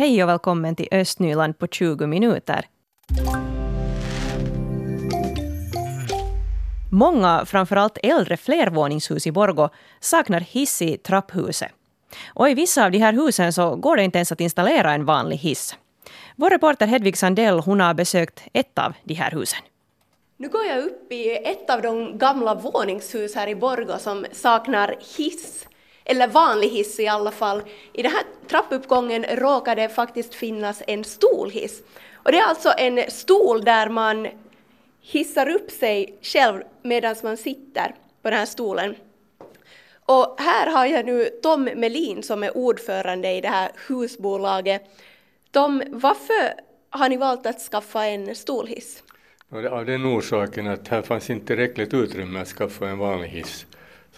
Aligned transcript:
Hej 0.00 0.22
och 0.22 0.28
välkommen 0.28 0.76
till 0.76 0.88
Östnyland 0.90 1.58
på 1.58 1.66
20 1.66 2.06
minuter. 2.06 2.66
Många, 6.92 7.44
framförallt 7.46 7.98
äldre 8.02 8.36
flervåningshus 8.36 9.26
i 9.26 9.32
Borgo 9.32 9.68
saknar 10.00 10.40
hiss 10.40 10.82
i 10.82 10.96
trapphuset. 10.96 11.68
Och 12.34 12.50
i 12.50 12.54
vissa 12.54 12.84
av 12.84 12.90
de 12.90 12.98
här 12.98 13.12
husen 13.12 13.52
så 13.52 13.76
går 13.76 13.96
det 13.96 14.02
inte 14.04 14.18
ens 14.18 14.32
att 14.32 14.40
installera 14.40 14.92
en 14.92 15.04
vanlig 15.04 15.36
hiss. 15.36 15.76
Vår 16.36 16.50
reporter 16.50 16.86
Hedvig 16.86 17.16
Sandell 17.16 17.58
hon 17.58 17.80
har 17.80 17.94
besökt 17.94 18.42
ett 18.52 18.78
av 18.78 18.92
de 19.04 19.14
här 19.14 19.30
husen. 19.30 19.60
Nu 20.36 20.48
går 20.48 20.64
jag 20.64 20.78
upp 20.78 21.12
i 21.12 21.36
ett 21.36 21.70
av 21.70 21.82
de 21.82 22.18
gamla 22.18 22.54
våningshus 22.54 23.34
här 23.34 23.48
i 23.48 23.54
Borgå 23.54 23.98
som 23.98 24.26
saknar 24.32 24.94
hiss, 25.16 25.66
eller 26.10 26.28
vanlig 26.28 26.68
hiss 26.68 27.00
i 27.00 27.08
alla 27.08 27.30
fall. 27.30 27.62
I 27.92 28.02
den 28.02 28.12
här 28.12 28.22
trappuppgången 28.48 29.24
råkar 29.24 29.76
det 29.76 29.88
faktiskt 29.88 30.34
finnas 30.34 30.82
en 30.86 31.04
stolhiss. 31.04 31.82
Och 32.14 32.32
det 32.32 32.38
är 32.38 32.44
alltså 32.44 32.72
en 32.78 33.10
stol 33.10 33.64
där 33.64 33.88
man 33.88 34.28
hissar 35.00 35.48
upp 35.48 35.70
sig 35.70 36.18
själv 36.22 36.62
medan 36.82 37.16
man 37.22 37.36
sitter 37.36 37.94
på 38.22 38.30
den 38.30 38.38
här 38.38 38.46
stolen. 38.46 38.94
Och 40.06 40.36
här 40.38 40.70
har 40.70 40.86
jag 40.86 41.06
nu 41.06 41.24
Tom 41.42 41.64
Melin 41.64 42.22
som 42.22 42.42
är 42.42 42.56
ordförande 42.56 43.30
i 43.30 43.40
det 43.40 43.48
här 43.48 43.70
husbolaget. 43.88 44.82
Tom, 45.50 45.82
varför 45.88 46.54
har 46.90 47.08
ni 47.08 47.16
valt 47.16 47.46
att 47.46 47.60
skaffa 47.60 48.06
en 48.06 48.34
stolhiss? 48.34 49.02
Av 49.70 49.86
den 49.86 50.18
orsaken 50.18 50.66
att 50.66 50.88
här 50.88 51.02
fanns 51.02 51.30
inte 51.30 51.46
tillräckligt 51.46 51.94
utrymme 51.94 52.40
att 52.40 52.48
skaffa 52.48 52.88
en 52.88 52.98
vanlig 52.98 53.28
hiss. 53.28 53.66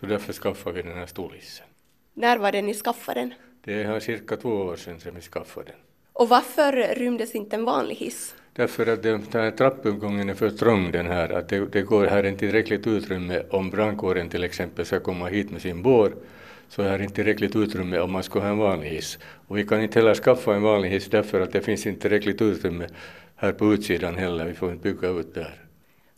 Så 0.00 0.06
därför 0.06 0.32
skaffade 0.32 0.76
vi 0.76 0.82
den 0.82 0.98
här 0.98 1.06
stolhissen. 1.06 1.66
När 2.14 2.38
var 2.38 2.52
det 2.52 2.62
ni 2.62 2.74
skaffade 2.74 3.20
den? 3.20 3.34
Det 3.64 3.82
är 3.82 4.00
cirka 4.00 4.36
två 4.36 4.48
år 4.48 4.76
sedan 4.76 5.00
som 5.00 5.14
vi 5.14 5.20
skaffade 5.20 5.66
den. 5.66 5.76
Och 6.12 6.28
varför 6.28 6.94
rymdes 6.94 7.34
inte 7.34 7.56
en 7.56 7.64
vanlig 7.64 7.94
hiss? 7.94 8.34
Därför 8.52 8.86
att 8.86 9.02
den 9.02 9.22
här 9.32 9.50
trappuppgången 9.50 10.28
är 10.28 10.34
för 10.34 10.50
trång 10.50 10.92
den 10.92 11.06
här, 11.06 11.28
att 11.32 11.48
det, 11.48 11.66
det 11.66 11.82
går 11.82 12.06
här 12.06 12.26
inte 12.26 12.38
tillräckligt 12.38 12.86
utrymme 12.86 13.42
om 13.50 13.70
brandkåren 13.70 14.28
till 14.28 14.44
exempel 14.44 14.84
ska 14.84 15.00
komma 15.00 15.26
hit 15.26 15.50
med 15.50 15.62
sin 15.62 15.82
bår 15.82 16.12
så 16.68 16.82
är 16.82 16.98
det 16.98 17.04
inte 17.04 17.16
tillräckligt 17.16 17.56
utrymme 17.56 17.98
om 17.98 18.12
man 18.12 18.22
ska 18.22 18.40
ha 18.40 18.48
en 18.48 18.58
vanlig 18.58 18.88
hiss. 18.90 19.18
Och 19.48 19.58
vi 19.58 19.66
kan 19.66 19.82
inte 19.82 19.98
heller 19.98 20.14
skaffa 20.14 20.54
en 20.54 20.62
vanlig 20.62 20.90
hiss 20.90 21.10
därför 21.10 21.40
att 21.40 21.52
det 21.52 21.60
finns 21.60 21.86
inte 21.86 22.00
tillräckligt 22.00 22.42
utrymme 22.42 22.86
här 23.36 23.52
på 23.52 23.74
utsidan 23.74 24.16
heller, 24.16 24.46
vi 24.46 24.54
får 24.54 24.72
inte 24.72 24.82
bygga 24.82 25.08
ut 25.08 25.34
där. 25.34 25.54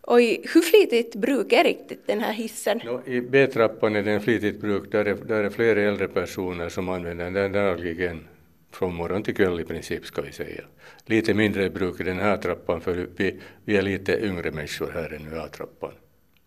Och 0.07 0.21
hur 0.21 0.61
flitigt 0.61 1.15
bruk 1.15 1.53
är 1.53 1.65
riktigt 1.65 2.07
den 2.07 2.21
här 2.21 2.33
hissen? 2.33 2.81
No, 2.85 3.03
I 3.07 3.21
B-trappan 3.21 3.97
är 3.97 4.03
den 4.03 4.21
flitigt 4.21 4.61
bruk, 4.61 4.93
där 4.93 5.05
är, 5.05 5.15
där 5.15 5.45
är 5.45 5.51
flera 5.51 5.81
äldre 5.81 6.09
personer 6.09 6.69
som 6.69 6.89
använder 6.89 7.31
den 7.31 7.53
dagligen 7.53 8.29
från 8.73 8.95
morgon 8.95 9.23
till 9.23 9.35
kväll 9.35 9.61
i 9.61 9.65
princip 9.65 10.07
ska 10.07 10.23
vi 10.23 10.33
säga. 10.33 10.65
Lite 11.07 11.35
mindre 11.35 11.71
bruk 11.71 12.01
i 12.01 12.03
den 12.03 12.19
här 12.19 12.37
trappan 12.37 12.81
för 12.81 13.07
vi, 13.17 13.41
vi 13.65 13.77
är 13.77 13.83
lite 13.83 14.25
yngre 14.25 14.51
människor 14.51 14.91
här 14.95 15.13
än 15.13 15.33
i 15.33 15.39
A-trappan. 15.39 15.93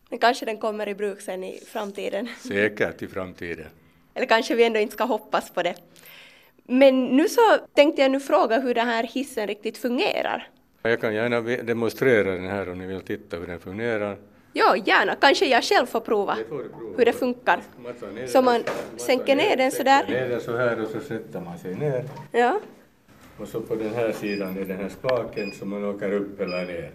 Men 0.09 0.19
kanske 0.19 0.45
den 0.45 0.57
kommer 0.57 0.89
i 0.89 0.95
bruk 0.95 1.21
sen 1.21 1.43
i 1.43 1.59
framtiden? 1.67 2.27
Säkert 2.47 3.01
i 3.01 3.07
framtiden. 3.07 3.67
Eller 4.13 4.27
kanske 4.27 4.55
vi 4.55 4.63
ändå 4.63 4.79
inte 4.79 4.93
ska 4.93 5.03
hoppas 5.03 5.49
på 5.49 5.63
det. 5.63 5.75
Men 6.63 7.05
nu 7.05 7.29
så 7.29 7.41
tänkte 7.73 8.01
jag 8.01 8.11
nu 8.11 8.19
fråga 8.19 8.59
hur 8.59 8.73
den 8.73 8.87
här 8.87 9.03
hissen 9.03 9.47
riktigt 9.47 9.77
fungerar. 9.77 10.49
Jag 10.89 11.01
kan 11.01 11.13
gärna 11.13 11.41
demonstrera 11.41 12.31
den 12.31 12.47
här 12.47 12.69
om 12.69 12.77
ni 12.77 12.87
vill 12.87 13.01
titta 13.01 13.37
hur 13.37 13.47
den 13.47 13.59
fungerar. 13.59 14.17
Ja, 14.53 14.75
gärna. 14.85 15.15
Kanske 15.15 15.45
jag 15.45 15.63
själv 15.63 15.85
får 15.85 15.99
prova, 15.99 16.35
det 16.35 16.43
får 16.43 16.57
prova. 16.57 16.97
hur 16.97 17.05
det 17.05 17.13
funkar. 17.13 17.61
så 18.27 18.41
man 18.41 18.63
sänker 18.97 19.35
ner 19.35 19.57
den 19.57 19.71
sådär. 19.71 20.05
Ner 20.09 20.29
den 20.29 20.41
så 20.41 20.57
här 20.57 20.81
och 20.81 20.89
så 20.89 20.99
sätter 20.99 21.41
man 21.41 21.57
sig 21.57 21.75
ner. 21.75 22.03
Ja. 22.31 22.59
Och 23.37 23.47
så 23.47 23.61
på 23.61 23.75
den 23.75 23.93
här 23.93 24.11
sidan 24.11 24.57
är 24.57 24.65
den 24.65 24.77
här 24.77 24.89
spaken 24.89 25.51
som 25.51 25.69
man 25.69 25.85
åker 25.85 26.13
upp 26.13 26.39
eller 26.41 26.65
ner. 26.65 26.91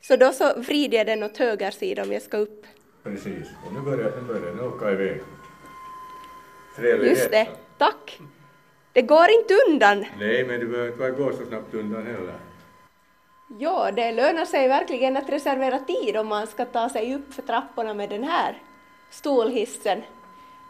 Så 0.00 0.16
då 0.16 0.32
så 0.32 0.60
vrider 0.60 0.98
jag 0.98 1.06
den 1.06 1.22
åt 1.22 1.38
höger 1.38 1.70
sida 1.70 2.02
om 2.02 2.12
jag 2.12 2.22
ska 2.22 2.36
upp? 2.36 2.66
Precis. 3.02 3.48
Och 3.66 3.72
nu 3.72 3.80
börjar, 3.80 4.12
nu 4.20 4.22
börjar 4.26 4.46
den 4.46 4.60
åka 4.60 4.90
iväg. 4.90 5.20
Trevlig 6.76 7.10
Just 7.10 7.30
det. 7.30 7.48
Tack. 7.78 8.20
Det 8.92 9.02
går 9.02 9.26
inte 9.30 9.54
undan. 9.68 10.04
Nej, 10.18 10.44
men 10.44 10.60
det 10.60 10.66
behöver 10.66 10.88
inte 10.88 11.22
gå 11.22 11.32
så 11.32 11.46
snabbt 11.46 11.74
undan 11.74 12.06
heller. 12.06 12.34
Ja, 13.58 13.90
det 13.90 14.12
lönar 14.12 14.44
sig 14.44 14.68
verkligen 14.68 15.16
att 15.16 15.28
reservera 15.28 15.78
tid 15.78 16.16
om 16.16 16.28
man 16.28 16.46
ska 16.46 16.64
ta 16.64 16.88
sig 16.88 17.14
upp 17.14 17.34
för 17.34 17.42
trapporna 17.42 17.94
med 17.94 18.10
den 18.10 18.24
här 18.24 18.62
stolhissen. 19.10 20.02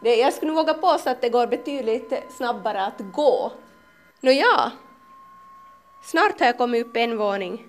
Det, 0.01 0.15
jag 0.15 0.33
skulle 0.33 0.51
våga 0.51 0.73
påstå 0.73 1.09
att 1.09 1.21
det 1.21 1.29
går 1.29 1.47
betydligt 1.47 2.13
snabbare 2.37 2.85
att 2.85 2.99
gå. 3.13 3.51
Nåja, 4.21 4.71
snart 6.03 6.39
har 6.39 6.45
jag 6.45 6.57
kommit 6.57 6.85
upp 6.85 6.97
en 6.97 7.17
våning. 7.17 7.65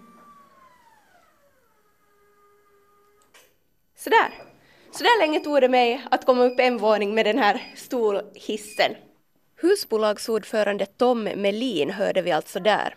Sådär. 3.97 4.35
Så 4.91 5.05
där 5.05 5.21
länge 5.21 5.41
tog 5.41 5.61
det 5.61 5.69
mig 5.69 6.07
att 6.11 6.27
komma 6.27 6.45
upp 6.45 6.61
en 6.61 6.79
våning 6.79 7.15
med 7.15 7.27
den 7.27 7.39
här 7.39 7.73
stolhissen. 7.77 8.95
Husbolagsordförande 9.61 10.87
Tom 10.87 11.25
Melin 11.25 11.91
hörde 11.91 12.23
vi 12.23 12.33
alltså 12.33 12.61
där. 12.61 12.95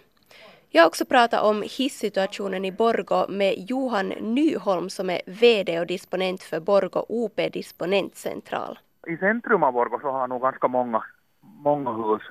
Jag 0.78 0.84
har 0.84 0.88
också 0.88 1.06
pratat 1.06 1.44
om 1.44 1.62
hissituationen 1.62 2.66
i 2.66 2.72
Borgo 2.72 3.26
med 3.30 3.54
Johan 3.70 4.08
Nyholm 4.08 4.90
som 4.90 5.10
är 5.10 5.22
VD 5.26 5.80
och 5.80 5.88
disponent 5.88 6.44
för 6.44 6.60
Borgo 6.60 7.06
OP 7.10 7.36
Disponentcentral. 7.54 8.80
I 9.08 9.18
centrum 9.18 9.64
av 9.64 9.74
Borgo 9.74 10.00
så 10.02 10.12
har 10.12 10.28
nog 10.28 10.42
ganska 10.42 10.68
många, 10.68 11.04
många 11.42 11.92
hus 11.92 12.22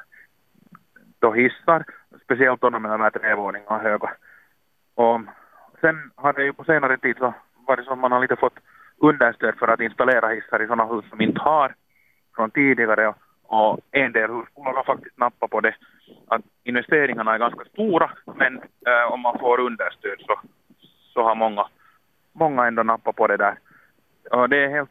då 1.19 1.33
hissar, 1.33 1.85
speciellt 2.25 2.61
då 2.61 2.71
de 2.71 2.85
är 2.85 3.11
tre 3.11 3.35
våningar 3.35 3.79
höga. 3.79 4.11
Och 4.95 5.21
sen 5.81 6.11
har 6.15 6.33
det 6.33 6.45
ju 6.45 6.53
på 6.53 6.65
senare 6.65 6.99
tid 6.99 7.17
så 7.19 7.35
varit 7.67 7.85
så 7.85 7.93
att 7.93 7.99
man 7.99 8.13
har 8.13 8.21
lite 8.21 8.37
fått 8.37 8.59
understöd 8.99 9.55
för 9.59 9.69
att 9.69 9.81
installera 9.81 10.29
hissar 10.29 10.63
i 10.63 10.67
sådana 10.67 10.87
hus 10.95 11.05
som 11.11 11.21
inte 11.21 11.41
har 11.41 11.75
från 12.37 12.51
tidigare. 12.51 13.15
Och 13.43 13.81
en 13.91 14.13
del 14.13 14.31
husbolag 14.31 14.73
har 14.75 14.85
faktiskt 14.85 15.19
nappat 15.19 15.51
på 15.51 15.61
det 15.61 15.75
att 16.29 16.43
investeringarna 16.65 17.35
är 17.35 17.39
ganska 17.39 17.65
stora 17.65 18.11
men 18.35 18.57
äh, 18.87 19.13
om 19.13 19.21
man 19.21 19.39
får 19.39 19.61
understöd 19.61 20.19
så, 20.27 20.41
så 21.15 21.23
har 21.23 21.35
många, 21.35 21.67
många 22.33 22.67
ändå 22.67 22.83
nappat 22.83 23.17
på 23.17 23.27
det 23.27 23.37
där. 23.37 23.59
Och 24.31 24.49
det 24.49 24.65
är 24.65 24.69
helt, 24.69 24.91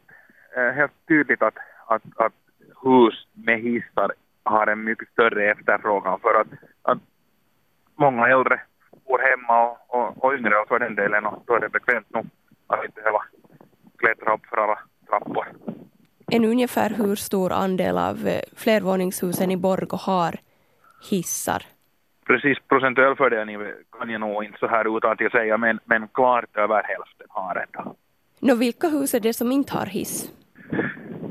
äh, 0.56 0.70
helt 0.70 1.06
tydligt 1.08 1.42
att, 1.42 1.58
att, 1.86 2.02
att 2.16 2.32
hus 2.82 3.26
med 3.32 3.60
hissar 3.60 4.12
har 4.42 4.66
en 4.66 4.84
mycket 4.84 5.08
större 5.08 5.50
efterfrågan 5.50 6.20
för 6.20 6.40
att, 6.40 6.48
att 6.82 6.98
många 7.94 8.28
äldre 8.28 8.60
bor 9.06 9.18
hemma 9.18 9.70
och, 9.70 9.94
och, 9.94 10.24
och 10.24 10.34
yngre 10.34 10.58
och 10.58 10.68
för 10.68 10.78
den 10.78 10.94
delen 10.94 11.26
och 11.26 11.42
då 11.46 11.54
är 11.54 11.60
det 11.60 11.68
bekvämt 11.68 12.10
nog 12.10 12.26
att 12.66 12.84
inte 12.84 13.00
behöva 13.00 13.22
klättra 13.98 14.34
upp 14.34 14.46
för 14.46 14.56
alla 14.56 14.78
trappor. 15.08 15.46
En 16.30 16.44
ungefär 16.44 16.90
hur 16.90 17.16
stor 17.16 17.52
andel 17.52 17.98
av 17.98 18.26
eh, 18.26 18.40
flervåningshusen 18.56 19.50
i 19.50 19.56
Borgå 19.56 19.96
har 19.96 20.34
hissar? 21.10 21.62
Precis 22.26 22.58
procentuell 22.68 23.16
fördelning 23.16 23.56
kan 23.98 24.10
jag 24.10 24.20
nog 24.20 24.44
inte 24.44 24.58
så 24.58 24.66
här 24.66 24.96
utan 24.96 25.12
att 25.12 25.20
jag 25.20 25.32
säga, 25.32 25.56
men, 25.56 25.78
men 25.84 26.08
klart 26.08 26.56
över 26.56 26.82
hälften 26.82 27.26
har 27.28 27.54
det. 27.54 27.66
Nå, 28.40 28.54
vilka 28.54 28.88
hus 28.88 29.14
är 29.14 29.20
det 29.20 29.32
som 29.32 29.52
inte 29.52 29.72
har 29.72 29.86
hiss? 29.86 30.30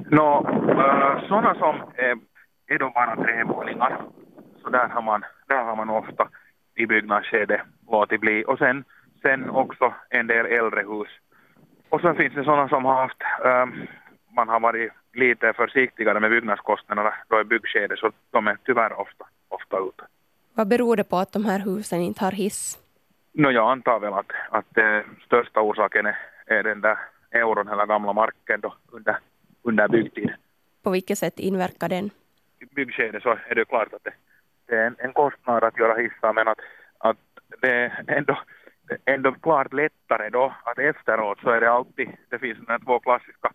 Nå, 0.10 0.48
äh, 0.70 1.28
sådana 1.28 1.56
som 1.56 1.76
är, 1.96 2.18
är 2.68 2.80
då 2.80 2.90
bara 2.90 3.16
trevåningar, 3.16 4.02
så 4.62 4.70
där 4.70 4.88
har 4.88 5.02
man, 5.02 5.24
där 5.48 5.64
har 5.64 5.76
man 5.76 5.90
ofta 5.90 6.28
i 6.76 6.86
byggnadsskedet 6.86 7.62
låtit 7.92 8.22
bli. 8.22 8.44
Och 8.48 8.58
sen, 8.58 8.84
sen 9.22 9.50
också 9.50 9.94
en 10.10 10.28
del 10.28 10.46
äldre 10.46 10.82
hus 10.82 11.10
och 11.90 12.02
sen 12.02 12.16
finns 12.16 12.34
det 12.34 12.44
sådana 12.44 12.70
som 12.70 12.86
har 12.86 12.96
haft, 12.96 13.22
äh, 13.44 13.66
man 14.36 14.50
har 14.50 14.60
varit 14.60 14.92
lite 15.14 15.54
försiktigare 15.54 16.20
med 16.20 16.30
byggnadskostnaderna 16.30 17.14
då 17.28 17.42
i 17.42 17.44
byggskedet 17.44 18.00
så 18.00 18.12
de 18.32 18.48
är 18.48 18.58
tyvärr 18.66 19.00
ofta, 19.00 19.26
ofta 19.50 19.78
ute. 19.78 20.04
Vad 20.54 20.68
beror 20.68 20.96
det 20.96 21.04
på 21.04 21.18
att 21.18 21.32
de 21.32 21.46
här 21.46 21.60
husen 21.60 22.02
inte 22.02 22.26
har 22.26 22.32
hiss? 22.32 22.80
No, 23.32 23.50
jag 23.50 23.72
antar 23.72 24.00
väl 24.00 24.14
att, 24.14 24.32
att 24.50 24.78
eh, 24.78 25.00
största 25.26 25.62
orsaken 25.62 26.06
är, 26.06 26.18
är 26.46 26.64
den 26.64 26.82
där 26.82 26.98
euron 27.32 27.68
eller 27.68 27.86
gamla 27.86 28.14
marken 28.14 28.62
då 28.62 28.74
under, 28.92 29.18
under 29.64 29.88
byggtid. 29.88 30.34
På 30.84 30.90
vilket 30.90 31.18
sätt 31.18 31.40
inverkar 31.40 31.90
den? 31.90 32.10
I 32.60 32.66
byggskedet 32.76 33.24
så 33.24 33.38
är 33.48 33.56
det 33.56 33.66
klart 33.66 33.94
att 33.94 34.04
det, 34.04 34.14
det 34.66 34.76
är 34.76 34.88
en, 34.88 34.96
en 35.00 35.14
kostnad 35.14 35.64
att 35.64 35.78
göra 35.80 36.02
hissar 36.02 36.34
men 36.34 36.48
att, 36.48 36.60
att 36.98 37.18
det 37.62 37.72
är 37.72 38.04
ändå 38.08 38.38
ändå 39.06 39.32
klart 39.32 39.74
lättare 39.74 40.30
då 40.30 40.54
att 40.64 40.80
efteråt 40.80 41.40
så 41.40 41.50
är 41.50 41.62
det 41.62 41.72
alltid, 41.72 42.10
det 42.30 42.40
finns 42.40 42.58
de 42.68 42.80
två 42.80 43.00
klassiska 43.00 43.52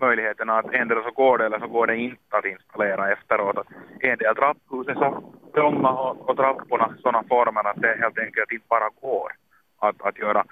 möjligheterna 0.00 0.58
att 0.58 0.74
endera 0.74 1.02
så 1.02 1.10
går 1.10 1.38
det 1.38 1.46
eller 1.46 1.58
så 1.58 1.66
går 1.66 1.86
det 1.86 1.96
inte 1.96 2.36
att 2.36 2.44
installera 2.44 3.12
efteråt. 3.12 3.58
Att 3.58 3.66
en 4.00 4.18
del 4.18 4.34
trapphus 4.34 4.88
är 4.88 4.94
så 4.94 5.32
trånga 5.54 5.88
och, 5.88 6.30
och 6.30 6.36
trapporna 6.36 6.94
sådana 7.02 7.22
former 7.28 7.68
att 7.68 7.82
det 7.82 7.96
helt 8.00 8.18
enkelt 8.18 8.52
inte 8.52 8.66
bara 8.68 8.90
går 9.00 9.32
att, 9.78 10.02
att 10.02 10.18
göra. 10.18 10.44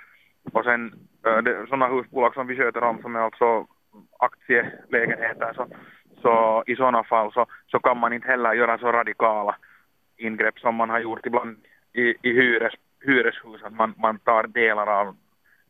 Och 0.52 0.64
sen 0.64 0.92
eh, 1.26 1.64
sådana 1.68 1.88
husbolag 1.88 2.34
som 2.34 2.46
vi 2.46 2.56
sköter 2.56 2.84
om 2.84 3.02
som 3.02 3.16
är 3.16 3.20
alltså 3.20 3.66
aktielägenheter 4.18 5.52
så, 5.54 5.66
så 6.22 6.64
i 6.66 6.76
sådana 6.76 7.04
fall 7.04 7.32
så, 7.32 7.46
så 7.66 7.78
kan 7.78 7.98
man 7.98 8.12
inte 8.12 8.28
heller 8.28 8.52
göra 8.52 8.78
så 8.78 8.92
radikala 8.92 9.56
ingrepp 10.16 10.58
som 10.58 10.74
man 10.74 10.90
har 10.90 11.00
gjort 11.00 11.26
ibland 11.26 11.56
i, 11.92 12.14
i 12.22 12.32
hyres, 12.32 12.74
hyreshus, 13.00 13.62
att 13.62 13.72
man, 13.72 13.94
man 13.98 14.18
tar 14.18 14.46
delar 14.46 14.86
av 14.86 15.16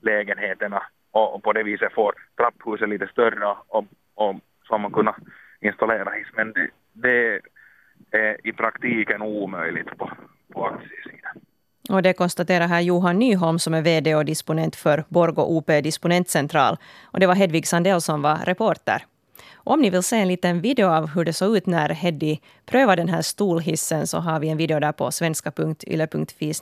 lägenheterna 0.01 0.83
och, 1.15 1.43
på 1.43 1.53
det 1.53 1.63
viset 1.63 1.93
får 1.93 2.15
trapphuset 2.37 2.89
lite 2.89 3.07
större 3.07 3.47
och, 3.47 3.85
och 4.15 4.37
så 4.67 4.75
har 4.75 4.79
man 4.79 4.93
kunnat 4.93 5.17
installera 5.61 6.11
hiss. 6.11 6.29
Men 6.37 6.53
det, 6.53 6.69
det 6.93 7.41
är 8.11 8.47
i 8.47 8.53
praktiken 8.53 9.23
omöjligt 9.23 9.99
på, 9.99 10.11
på 10.53 10.67
aktiesidan. 10.67 11.41
Och 11.91 12.03
det 12.03 12.13
konstaterar 12.13 12.67
här 12.67 12.81
Johan 12.81 13.19
Nyholm 13.19 13.59
som 13.59 13.75
är 13.75 13.83
VD 13.83 14.15
och 14.15 14.25
disponent 14.25 14.77
för 14.77 15.05
Borgo 15.09 15.43
OP 15.43 15.67
Disponentcentral. 15.67 16.77
Och 17.05 17.21
det 17.21 17.27
var 17.27 17.35
Hedvig 17.35 17.67
Sandell 17.67 18.01
som 18.01 18.23
var 18.23 18.37
reporter. 18.37 19.05
Om 19.55 19.81
ni 19.81 19.91
vill 19.91 20.03
se 20.03 20.17
en 20.17 20.29
liten 20.29 20.61
video 20.61 20.87
av 20.87 21.07
hur 21.07 21.25
det 21.25 21.33
såg 21.33 21.57
ut 21.57 21.67
när 21.67 21.89
Heddy 21.89 22.39
prövade 22.67 23.03
den 23.03 23.09
här 23.09 23.23
stolhissen 23.23 24.07
så 24.07 24.19
har 24.19 24.41
vi 24.41 24.49
en 24.49 24.57
video 24.57 24.81
där 24.81 24.93
på 24.93 25.11
svenska.yle.fi 25.11 26.53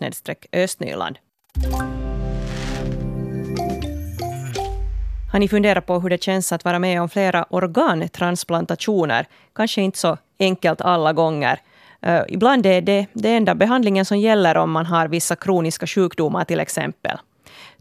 östnyland. 0.53 1.19
Har 5.33 5.39
ni 5.39 5.49
funderat 5.49 5.87
på 5.87 5.99
hur 5.99 6.11
det 6.11 6.23
känns 6.23 6.53
att 6.53 6.65
vara 6.65 6.79
med 6.79 7.03
om 7.03 7.09
flera 7.09 7.45
organtransplantationer? 7.51 9.27
Kanske 9.55 9.83
inte 9.83 9.99
så 9.99 10.17
enkelt 10.39 10.81
alla 10.81 11.13
gånger. 11.13 11.61
Uh, 12.07 12.21
ibland 12.29 12.67
är 12.67 12.81
det 12.81 13.07
den 13.13 13.33
enda 13.33 13.55
behandlingen 13.55 14.05
som 14.05 14.19
gäller 14.19 14.57
om 14.57 14.71
man 14.71 14.87
har 14.87 15.09
vissa 15.09 15.37
kroniska 15.37 15.87
sjukdomar 15.87 16.45
till 16.45 16.61
exempel. 16.61 17.19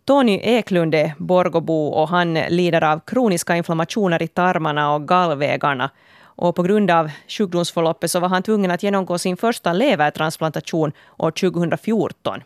Tony 0.05 0.39
Eklund 0.43 0.95
är 0.95 1.13
Borgobo 1.17 1.87
och 1.87 2.09
han 2.09 2.33
lider 2.33 2.83
av 2.83 2.99
kroniska 2.99 3.55
inflammationer 3.55 4.21
i 4.21 4.27
tarmarna 4.27 4.93
och 4.95 5.07
gallvägarna. 5.07 5.89
Och 6.23 6.55
på 6.55 6.63
grund 6.63 6.91
av 6.91 7.11
sjukdomsförloppet 7.27 8.11
så 8.11 8.19
var 8.19 8.29
han 8.29 8.43
tvungen 8.43 8.71
att 8.71 8.83
genomgå 8.83 9.17
sin 9.17 9.37
första 9.37 9.73
levertransplantation 9.73 10.91
år 11.17 11.31
2014. 11.31 12.41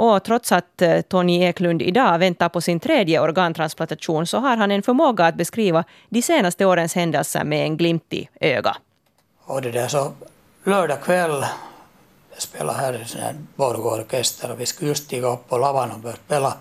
Och 0.00 0.24
trots 0.24 0.52
att 0.52 0.82
eh, 0.82 1.00
Tony 1.00 1.42
Eklund 1.42 1.82
idag 1.82 2.18
väntar 2.18 2.48
på 2.48 2.60
sin 2.60 2.80
tredje 2.80 3.20
organtransplantation 3.20 4.26
så 4.26 4.38
har 4.38 4.56
han 4.56 4.70
en 4.70 4.82
förmåga 4.82 5.24
att 5.26 5.34
beskriva 5.34 5.84
de 6.08 6.22
senaste 6.22 6.64
årens 6.64 6.94
händelser 6.94 7.44
med 7.44 7.64
en 7.64 7.76
glimt 7.76 8.12
i 8.12 8.28
ögat. 8.40 8.76
Och 9.44 9.62
det 9.62 9.70
där 9.70 9.88
så 9.88 10.12
lördag 10.64 11.02
kväll 11.02 11.44
jag 12.32 12.42
spelade 12.42 12.78
här 12.78 12.94
i 12.94 13.20
en 13.20 13.48
Borgå-orkester 13.56 14.52
och 14.52 14.60
vi 14.60 14.66
skulle 14.66 14.88
just 14.88 15.04
stiga 15.04 15.28
upp 15.28 15.48
på 15.48 15.58
lavan 15.58 15.90
och 15.90 15.98
börja 15.98 16.16
spela. 16.16 16.54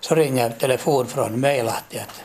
Så 0.00 0.14
ringer 0.14 0.50
telefon 0.50 1.06
från 1.06 1.40
Meilahti 1.40 1.98
att 1.98 2.22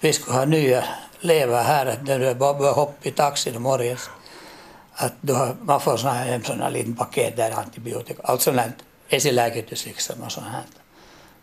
vi 0.00 0.12
skulle 0.12 0.36
ha 0.36 0.44
nya 0.44 0.84
lever 1.20 1.62
här, 1.62 1.86
att 1.86 2.06
du 2.06 2.34
bara 2.34 2.54
börjar 2.54 2.72
hoppa 2.72 3.08
i 3.08 3.10
taxin 3.10 3.54
i 3.54 3.58
morgens 3.58 4.10
att 4.94 5.12
du 5.20 5.32
har, 5.32 5.56
man 5.62 5.80
får 5.80 5.96
såna 5.96 6.12
här, 6.12 6.32
en 6.32 6.44
sån 6.44 6.60
här 6.60 6.70
liten 6.70 6.96
paket 6.96 7.36
där 7.36 7.50
antibiotika, 7.50 8.22
allt 8.24 8.40
sånt 8.40 8.60
liksom 9.12 10.22
och 10.22 10.32
sånt 10.32 10.46
här. 10.46 10.64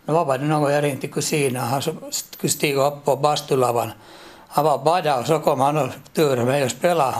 No 0.05 0.25
var 0.25 0.37
det 0.37 0.45
någon 0.45 0.71
jag 0.71 0.83
ringde 0.83 1.07
kusinen, 1.07 1.63
han 1.63 1.81
skulle 1.81 2.51
stiga 2.51 2.87
upp 2.87 3.05
på 3.05 3.15
bastulavan. 3.15 3.91
Han 4.47 4.65
var 4.65 4.83
bada 4.83 5.19
och 5.19 5.27
så 5.27 5.39
kom 5.39 5.59
han 5.59 5.77
och 5.77 5.89
turade 6.13 6.45
mig 6.45 6.63
och 6.63 6.71
spelade. 6.71 7.17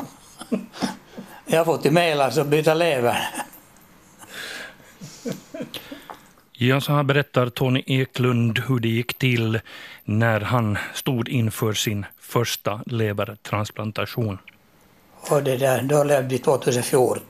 Jag 1.46 1.66
får 1.66 1.78
till 1.78 1.92
Mejlas 1.92 2.38
och 2.38 2.46
byta 2.46 2.74
lever. 2.74 3.30
Ja, 6.52 6.82
så 6.82 6.92
här 6.94 7.04
berättar 7.04 7.50
Tony 7.50 7.84
Eklund 7.88 8.60
hur 8.68 8.80
det 8.80 8.88
gick 8.88 9.18
till 9.18 9.60
när 10.04 10.42
han 10.42 10.78
stod 10.94 11.30
inför 11.30 11.74
sin 11.74 12.06
första 12.20 12.82
levertransplantation. 12.86 14.38
Och 15.30 15.44
det 15.44 15.58
där, 15.58 15.82
då 15.82 16.04
levde 16.04 16.28
vi 16.28 16.38
2014. 16.38 17.24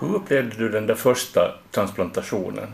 Hur 0.00 0.14
upplevde 0.14 0.56
du 0.56 0.68
den 0.68 0.86
där 0.86 0.94
första 0.94 1.54
transplantationen? 1.70 2.72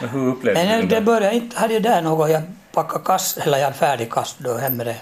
Men 0.00 0.08
hur 0.08 0.28
upplevde 0.28 0.64
Men 0.64 0.80
du 0.80 0.86
det 0.86 0.94
den? 0.94 1.04
började 1.04 1.34
inte, 1.36 1.58
hade 1.58 1.74
jag 1.74 1.82
där 1.82 2.02
något, 2.02 2.30
jag 2.30 2.42
packade 2.72 3.04
kast, 3.04 3.38
eller 3.38 3.58
jag 3.58 3.64
hade 3.64 3.76
färdig 3.76 4.12
kast 4.12 4.38
då 4.38 4.54
hemma 4.56 4.84
det. 4.84 4.96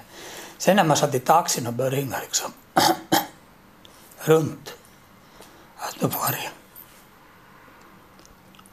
Sen 0.58 0.76
när 0.76 0.84
man 0.84 0.96
satt 0.96 1.14
i 1.14 1.20
taxin 1.20 1.66
och 1.66 1.72
började 1.72 1.96
ringa 1.96 2.16
liksom 2.20 2.52
runt, 4.24 4.74
att 5.76 6.02
nu 6.02 6.08
far 6.10 6.30
jag. 6.32 6.50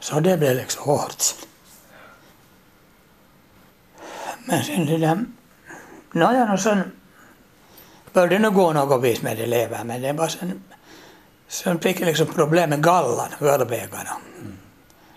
Så 0.00 0.20
det 0.20 0.36
blev 0.38 0.56
liksom 0.56 0.84
hårt. 0.84 1.24
Men 4.44 4.64
sen 4.64 4.86
det 4.86 4.98
där, 4.98 5.24
nåja, 6.12 6.52
och 6.52 6.60
sen 6.60 6.92
började 8.12 8.34
det 8.34 8.38
nog 8.38 8.54
gå 8.54 8.72
något 8.72 9.04
vis 9.04 9.22
med 9.22 9.36
det 9.36 9.46
lever, 9.46 9.84
men 9.84 10.02
det 10.02 10.12
var 10.12 10.28
sen, 10.28 10.62
sen 11.48 11.80
fick 11.80 12.00
jag 12.00 12.06
liksom 12.06 12.26
problem 12.26 12.70
med 12.70 12.82
gallan, 12.82 13.28
gallvägarna. 13.40 14.16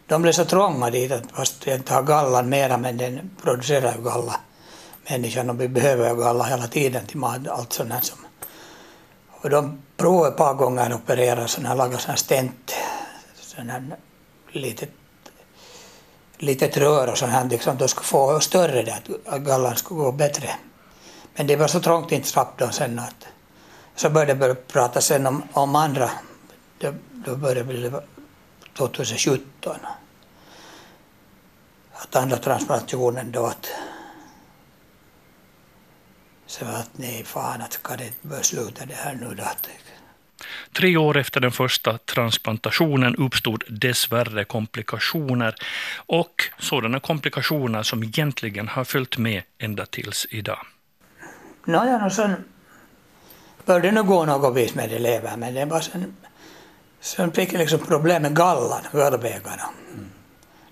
De 0.07 0.21
blev 0.21 0.31
så 0.31 0.45
trånga 0.45 0.89
dit 0.89 1.11
att 1.11 1.31
fast 1.31 1.67
jag 1.67 1.75
inte 1.75 1.93
har 1.93 2.03
gallan 2.03 2.49
mera, 2.49 2.77
men 2.77 2.97
den 2.97 3.31
producerar 3.41 3.95
ju 3.95 4.03
galla. 4.03 4.39
Människan, 5.09 5.49
och 5.49 5.61
vi 5.61 5.67
behöver 5.67 6.09
ju 6.09 6.15
galla 6.15 6.43
hela 6.43 6.67
tiden 6.67 7.05
till 7.05 7.17
mat, 7.17 7.47
allt 7.47 7.73
sånt 7.73 7.93
här 7.93 8.01
som. 8.01 8.17
Och 9.41 9.49
de 9.49 9.81
provade 9.97 10.29
ett 10.29 10.37
par 10.37 10.53
gånger 10.53 10.89
att 10.89 10.95
operera, 10.95 11.47
såna 11.47 11.69
här, 11.69 11.75
laga 11.75 11.97
sån 11.97 12.09
här 12.09 12.17
stent, 12.17 12.73
sån 13.35 13.69
här 13.69 13.97
litet, 14.51 14.89
litet 16.37 16.77
rör 16.77 17.07
och 17.11 17.17
sånt 17.17 17.31
här, 17.31 17.45
liksom, 17.45 17.77
de 17.77 17.87
skulle 17.87 18.05
få 18.05 18.39
större 18.39 18.83
där, 18.83 19.01
att 19.25 19.41
gallan 19.41 19.75
skulle 19.75 19.99
gå 19.99 20.11
bättre. 20.11 20.49
Men 21.35 21.47
det 21.47 21.55
var 21.55 21.67
så 21.67 21.79
trångt 21.79 22.11
inte 22.11 22.27
slapp 22.27 22.57
de 22.57 22.71
sen 22.71 22.99
att 22.99 23.27
så 23.99 24.09
började 24.09 24.35
börja 24.35 24.55
prata 24.55 25.01
sen 25.01 25.27
om, 25.27 25.43
om 25.53 25.75
andra, 25.75 26.09
då, 26.77 26.93
då 27.11 27.35
började 27.35 27.73
det 27.73 28.01
2017. 28.77 29.75
Att 31.93 32.15
andra 32.15 32.37
transplantationen 32.37 33.31
då 33.31 33.45
att 33.45 33.71
så 36.45 36.65
att 36.65 36.89
nej 36.93 37.23
fan 37.23 37.61
att 37.61 37.73
ska 37.73 37.95
det 37.95 38.21
börja 38.21 38.43
sluta 38.43 38.85
det 38.85 38.93
här 38.93 39.15
nu 39.15 39.35
då. 39.35 39.43
Tre 40.73 40.97
år 40.97 41.17
efter 41.17 41.39
den 41.39 41.51
första 41.51 41.97
transplantationen 41.97 43.15
uppstod 43.15 43.63
dessvärre 43.69 44.45
komplikationer 44.45 45.55
och 45.95 46.43
sådana 46.59 46.99
komplikationer 46.99 47.83
som 47.83 48.03
egentligen 48.03 48.68
har 48.68 48.83
följt 48.83 49.18
med 49.18 49.44
ända 49.57 49.85
tills 49.85 50.27
idag. 50.29 50.59
Nåja, 51.65 52.06
och 52.06 52.11
sen 52.11 52.44
började 53.69 53.92
nog 53.92 54.07
gå 54.07 54.26
något 54.26 54.56
vis 54.56 54.76
med 54.76 54.94
elever, 54.94 55.38
men 55.38 55.54
det 55.54 55.66
var 55.66 55.80
sen, 55.80 56.16
sen 56.99 57.31
fick 57.31 57.54
jag 57.54 57.59
liksom 57.59 57.80
problem 57.80 58.21
med 58.21 58.35
gallan, 58.35 58.81
gallvägarna. 58.94 59.69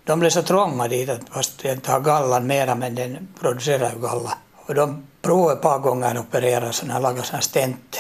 De 0.04 0.20
blev 0.20 0.30
så 0.30 0.44
trånga 0.44 0.88
dit 0.88 1.10
att 1.10 1.30
fast 1.30 1.64
jag 1.64 1.74
inte 1.74 1.92
har 1.92 2.00
gallan 2.00 2.48
mera, 2.48 2.76
men 2.76 2.96
den 2.96 3.28
producerar 3.40 3.92
ju 3.94 4.02
galla. 4.02 4.38
Och 4.56 4.76
de 4.76 5.08
provade 5.22 5.54
ett 5.54 5.62
par 5.62 5.80
gånger 5.80 6.16
att 6.16 6.18
operera, 6.18 6.72
sån 6.72 6.90
här, 6.90 7.00
laga 7.00 7.24
sådana 7.24 7.38
här 7.38 7.42
stent, 7.42 8.00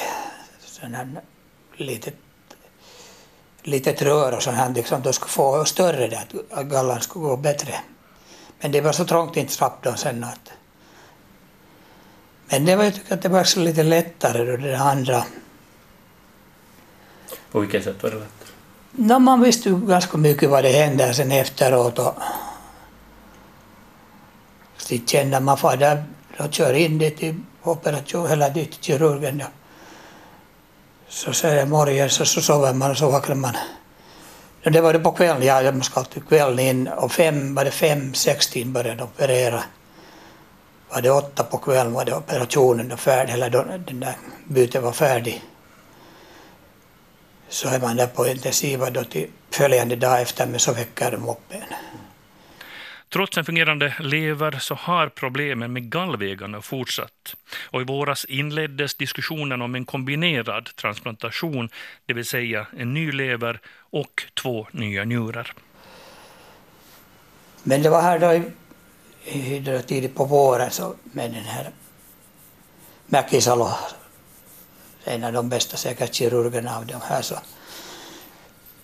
sådana 0.60 0.98
här 0.98 1.08
litet, 1.75 2.16
litet 3.63 4.01
rör 4.01 4.36
och 4.36 4.44
sånt 4.44 4.58
här, 4.58 4.70
liksom, 4.70 5.01
de 5.01 5.13
skulle 5.13 5.30
få 5.30 5.66
större 5.66 6.08
där, 6.08 6.25
att 6.51 6.66
gallan 6.66 7.01
skulle 7.01 7.25
gå 7.25 7.38
bättre. 7.38 7.74
Men 8.60 8.72
det 8.72 8.82
var 8.82 8.92
så 8.92 9.06
trångt 9.06 9.38
inte 9.38 9.54
slapp 9.54 9.84
de 9.84 9.98
sen 9.98 10.24
att 10.24 10.51
men 12.50 12.66
det 12.66 12.75
var, 12.75 12.84
jag 12.84 12.96
tycker 12.96 13.13
att 13.13 13.22
det 13.22 13.30
var 13.30 13.44
så 13.44 13.60
lite 13.60 13.84
lättare 13.84 14.46
då 14.46 14.58
det 14.58 14.77
andra. 14.77 15.24
På 17.51 17.60
vilket 17.60 17.84
sätt 17.84 18.04
var 18.04 18.10
det 18.10 18.16
lättare? 18.16 18.48
No, 18.92 19.20
man 19.20 19.42
visste 19.42 19.70
ju 19.70 19.86
ganska 19.86 20.18
mycket 20.18 20.50
vad 20.50 20.63
det 20.63 20.70
händer 20.70 21.13
sen 21.13 21.32
efteråt 21.32 22.00
och 22.00 22.13
så 24.77 24.98
kände 25.06 25.39
man 25.39 25.58
där 25.80 26.04
och 26.39 26.54
kör 26.54 26.74
in 26.74 26.98
det 26.98 27.12
till 27.12 27.36
operation, 27.63 28.27
eller 28.27 28.50
dit 28.50 28.72
till 28.72 28.84
kirurgen. 28.84 29.39
Ja. 29.39 29.48
Så 31.08 31.34
säger 31.34 31.66
morgon 31.66 32.10
så, 32.10 32.25
så 32.25 32.42
sover 32.42 32.74
man 32.74 32.92
och 32.92 32.98
så 32.98 33.12
vaknar 33.12 33.36
man. 33.36 33.56
Det 34.63 34.82
var 34.82 34.94
det 34.94 35.00
på 35.00 35.12
kvällen, 35.12 35.44
ja, 35.44 35.62
jag 35.62 35.86
ska 35.86 36.00
alltid 36.00 36.27
kvällen 36.27 36.60
in 36.60 36.88
och 36.88 37.12
fem, 37.12 37.56
var 37.56 37.66
det 37.66 37.72
fem, 37.72 38.13
sexton 38.13 38.74
började 38.74 38.96
de 38.96 39.04
operera 39.04 39.63
var 40.89 41.01
det 41.01 41.12
åtta 41.12 41.44
på 41.44 41.58
kvällen 41.58 41.94
var 41.94 42.06
det 42.06 42.15
operationen 42.15 42.89
då 42.89 42.98
färdig, 42.98 43.34
eller 43.34 43.50
då, 43.50 43.63
den 43.88 44.00
där 44.00 44.15
bytet 44.46 44.84
var 44.84 44.91
färdig. 44.91 45.41
Så 47.50 47.70
är 47.70 47.79
man 47.79 47.96
där 47.96 48.08
på 48.08 48.27
intensiva 48.27 48.89
då 48.89 49.03
till 49.03 49.27
följande 49.51 49.96
dag 49.96 50.22
efter, 50.22 50.48
men 50.48 50.60
så 50.60 50.74
väcker 50.74 51.12
de 51.12 51.29
upp 51.29 51.39
en. 51.50 51.62
Trots 53.10 53.38
en 53.38 53.46
fungerande 53.46 53.94
lever 54.00 54.51
så 54.60 54.75
har 54.75 55.10
problemen 55.10 55.74
med 55.74 55.91
gallvägarna 55.91 56.62
fortsatt. 56.62 57.36
Och 57.70 57.82
I 57.82 57.84
våras 57.84 58.25
inleddes 58.25 58.96
diskussionen 58.96 59.62
om 59.62 59.75
en 59.75 59.86
kombinerad 59.86 60.70
transplantation, 60.75 61.70
det 62.06 62.13
vill 62.13 62.25
säga 62.25 62.67
en 62.77 62.94
ny 62.94 63.12
lever 63.12 63.60
och 63.79 64.24
två 64.41 64.67
nya 64.72 65.03
njurar. 65.03 65.53
Men 67.63 67.82
det 67.82 67.89
var 67.89 68.01
här 68.01 68.20
då 68.20 68.41
i, 69.27 69.81
tidigt 69.88 70.15
på 70.15 70.25
våren 70.25 70.72
så 70.72 70.93
med 71.03 71.31
den 71.31 71.43
här 71.43 71.72
Mäkisalo, 73.05 73.69
en 75.03 75.24
av 75.24 75.34
de 75.34 75.50
bästa 75.50 75.77
säkert 75.77 76.13
kirurgerna 76.13 76.77
av 76.77 76.86
de 76.86 77.01
här, 77.01 77.22
så 77.22 77.36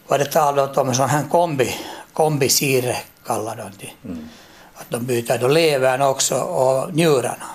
var 0.07 0.19
det 0.19 0.25
tal 0.25 0.59
om 0.59 0.89
en 0.89 0.95
sån 0.95 1.09
här 1.09 1.23
kombi, 1.29 1.75
kombisire 2.13 2.97
kallar 3.25 3.55
de 3.55 3.71
det. 3.79 4.09
Mm. 4.09 4.29
Att 4.73 4.89
de 4.89 5.05
byter 5.05 5.37
då 5.37 5.47
levern 5.47 6.01
också 6.01 6.35
och 6.35 6.93
njurarna. 6.93 7.45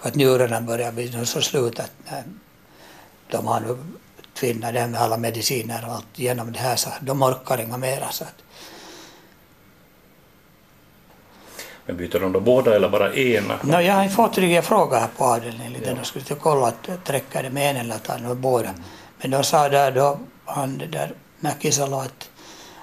För 0.00 0.08
att 0.08 0.14
njurarna 0.14 0.60
börjar 0.60 0.92
bli 0.92 1.26
så 1.26 1.40
slut 1.40 1.80
att 1.80 1.92
de 3.30 3.46
har 3.46 3.60
nu 3.60 3.76
tvinnat 4.34 4.74
det 4.74 4.86
med 4.86 5.00
alla 5.00 5.16
mediciner 5.16 5.84
och 5.86 5.94
allt 5.94 6.18
genom 6.18 6.52
det 6.52 6.58
här 6.58 6.76
så 6.76 6.90
de 7.00 7.22
orkar 7.22 7.60
inga 7.60 7.76
mera. 7.76 8.10
Så 8.10 8.24
att. 8.24 8.34
Men 11.86 11.96
byter 11.96 12.20
de 12.20 12.32
då 12.32 12.40
båda 12.40 12.76
eller 12.76 12.88
bara 12.88 13.14
ena? 13.14 13.58
No, 13.62 13.80
jag 13.80 13.94
har 13.94 14.08
fått 14.08 14.38
riktiga 14.38 14.62
frågor 14.62 14.96
här 14.96 15.08
på 15.16 15.24
avdelningen. 15.24 15.82
Ja. 15.84 15.94
De 15.94 16.04
skulle 16.04 16.40
kolla 16.40 16.66
att 16.66 17.10
räcker 17.10 17.42
det 17.42 17.50
med 17.50 17.70
en 17.70 17.76
eller 17.76 17.98
tar 17.98 18.18
de 18.18 18.40
båda. 18.40 18.68
Mm. 18.68 18.82
Men 19.20 19.30
de 19.30 19.44
sa 19.44 19.68
där 19.68 19.92
då, 19.92 20.18
han 20.44 20.78
där 20.78 21.12
Mäkisalo 21.40 21.96
att, 21.96 22.30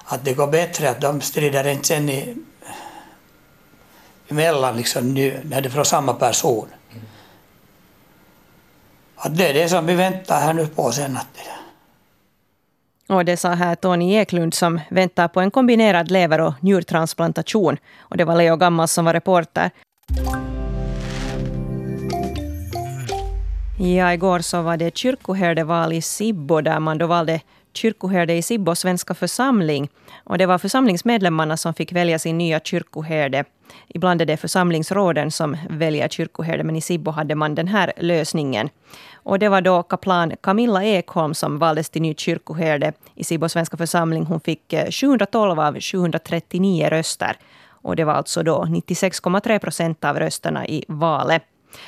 att 0.04 0.24
det 0.24 0.32
går 0.34 0.46
bättre 0.46 0.90
att 0.90 1.00
de 1.00 1.20
strider 1.20 1.66
inte 1.66 1.88
sen 1.88 2.08
i, 2.08 2.36
emellan 4.28 4.76
liksom 4.76 5.14
nu, 5.14 5.40
när 5.44 5.60
det 5.60 5.68
är 5.68 5.70
från 5.70 5.84
samma 5.84 6.14
person. 6.14 6.68
Mm. 6.90 7.04
Att 9.16 9.36
det 9.36 9.48
är 9.48 9.54
det 9.54 9.68
som 9.68 9.86
vi 9.86 9.94
väntar 9.94 10.40
här 10.40 10.52
nu 10.52 10.66
på 10.66 10.92
sen. 10.92 11.16
Att 11.16 11.26
det, 11.34 11.61
och 13.08 13.24
det 13.24 13.36
sa 13.36 13.48
här 13.48 13.74
Tony 13.74 14.14
Eklund 14.14 14.54
som 14.54 14.80
väntar 14.90 15.28
på 15.28 15.40
en 15.40 15.50
kombinerad 15.50 16.10
lever 16.10 16.40
och 16.40 16.54
njurtransplantation. 16.60 17.76
Och 17.98 18.16
det 18.16 18.24
var 18.24 18.36
Leo 18.36 18.56
Gammal 18.56 18.88
som 18.88 19.04
var 19.04 19.12
reporter. 19.12 19.70
Ja, 23.78 24.12
igår 24.12 24.38
så 24.38 24.62
var 24.62 24.76
det 24.76 24.96
kyrkoherdeval 24.96 25.92
i 25.92 26.02
Sibbo 26.02 26.60
där 26.60 26.80
man 26.80 26.98
då 26.98 27.06
valde 27.06 27.40
kyrkoherde 27.72 28.34
i 28.34 28.42
Sibbo 28.42 28.74
svenska 28.74 29.14
församling. 29.14 29.88
Och 30.24 30.38
det 30.38 30.46
var 30.46 30.58
församlingsmedlemmarna 30.58 31.56
som 31.56 31.74
fick 31.74 31.92
välja 31.92 32.18
sin 32.18 32.38
nya 32.38 32.60
kyrkoherde. 32.60 33.44
Ibland 33.88 34.22
är 34.22 34.26
det 34.26 34.36
församlingsråden 34.36 35.30
som 35.30 35.56
väljer 35.70 36.08
kyrkoherde, 36.08 36.64
men 36.64 36.76
i 36.76 36.80
Sibbo 36.80 37.10
hade 37.10 37.34
man 37.34 37.54
den 37.54 37.68
här 37.68 37.92
lösningen. 37.96 38.68
Och 39.14 39.38
det 39.38 39.48
var 39.48 39.60
då 39.60 39.82
kaplan 39.82 40.32
Camilla 40.40 40.84
Ekholm 40.84 41.34
som 41.34 41.58
valdes 41.58 41.90
till 41.90 42.02
ny 42.02 42.14
kyrkoherde 42.14 42.92
i 43.14 43.24
Sibbo 43.24 43.48
svenska 43.48 43.76
församling. 43.76 44.24
Hon 44.24 44.40
fick 44.40 44.72
eh, 44.72 44.90
712 44.90 45.60
av 45.60 45.80
739 45.80 46.88
röster. 46.88 47.36
Och 47.82 47.96
det 47.96 48.04
var 48.04 48.14
alltså 48.14 48.42
då 48.42 48.64
96,3 48.64 49.58
procent 49.58 50.04
av 50.04 50.18
rösterna 50.18 50.66
i 50.66 50.84
valet. 50.88 51.42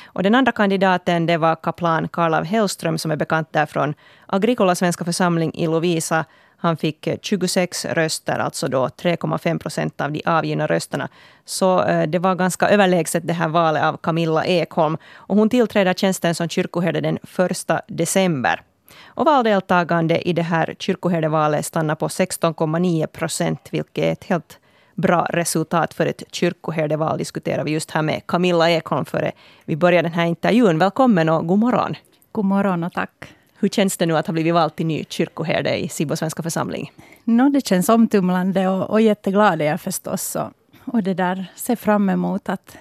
Och 0.05 0.23
den 0.23 0.35
andra 0.35 0.51
kandidaten 0.51 1.25
det 1.25 1.37
var 1.37 1.55
kaplan 1.55 2.07
Karl 2.07 2.33
av 2.33 2.43
Hellström 2.43 2.97
som 2.97 3.11
är 3.11 3.15
bekant 3.15 3.53
där 3.53 3.65
från 3.65 3.93
Agricola 4.25 4.75
svenska 4.75 5.05
församling 5.05 5.51
i 5.53 5.67
Lovisa. 5.67 6.25
Han 6.65 6.77
fick 6.77 7.07
eh, 7.07 7.17
26 7.21 7.85
röster, 7.85 8.39
alltså 8.39 8.67
då 8.67 8.87
3,5 8.87 9.59
procent 9.59 10.01
av 10.01 10.11
de 10.11 10.21
avgivna 10.25 10.67
rösterna. 10.67 11.09
Så 11.45 11.83
eh, 11.83 12.07
det 12.07 12.19
var 12.19 12.35
ganska 12.35 12.69
överlägset 12.69 13.27
det 13.27 13.33
här 13.33 13.47
valet 13.47 13.83
av 13.83 13.97
Camilla 13.97 14.45
Ekholm. 14.45 14.97
Och 15.15 15.35
hon 15.35 15.49
tillträder 15.49 15.93
tjänsten 15.93 16.35
som 16.35 16.49
kyrkoherde 16.49 17.01
den 17.01 17.17
1 17.17 17.69
december. 17.87 18.61
Och 19.05 19.25
valdeltagande 19.25 20.27
i 20.27 20.33
det 20.33 20.41
här 20.41 20.75
kyrkoherdevalet 20.79 21.65
stannar 21.65 21.95
på 21.95 22.07
16,9 22.07 23.07
procent, 23.07 23.67
vilket 23.71 24.03
är 24.03 24.11
ett 24.11 24.23
helt 24.23 24.59
bra 24.95 25.27
resultat 25.29 25.93
för 25.93 26.05
ett 26.05 26.23
kyrkoherdeval 26.31 27.17
diskuterar 27.17 27.63
vi 27.63 27.71
just 27.71 27.91
här 27.91 28.01
med 28.01 28.27
Camilla 28.27 28.71
Ekholm 28.71 29.05
före 29.05 29.31
vi 29.65 29.75
börjar 29.75 30.03
den 30.03 30.13
här 30.13 30.25
intervjun. 30.25 30.79
Välkommen 30.79 31.29
och 31.29 31.47
god 31.47 31.59
morgon. 31.59 31.95
God 32.31 32.45
morgon 32.45 32.83
och 32.83 32.93
tack. 32.93 33.35
Hur 33.59 33.69
känns 33.69 33.97
det 33.97 34.05
nu 34.05 34.17
att 34.17 34.27
ha 34.27 34.33
blivit 34.33 34.53
vald 34.53 34.75
till 34.75 34.85
ny 34.85 35.05
kyrkoherde 35.09 35.77
i 35.77 35.89
Sibbo 35.89 36.15
svenska 36.15 36.43
församling? 36.43 36.91
No, 37.23 37.49
det 37.49 37.67
känns 37.67 37.89
omtumlande 37.89 38.67
och, 38.67 38.89
och 38.89 39.01
jätteglad 39.01 39.61
är 39.61 39.65
jag 39.65 39.81
förstås. 39.81 40.35
Och, 40.35 40.51
och 40.85 41.03
det 41.03 41.13
där 41.13 41.45
ser 41.55 41.75
fram 41.75 42.09
emot 42.09 42.49
att, 42.49 42.77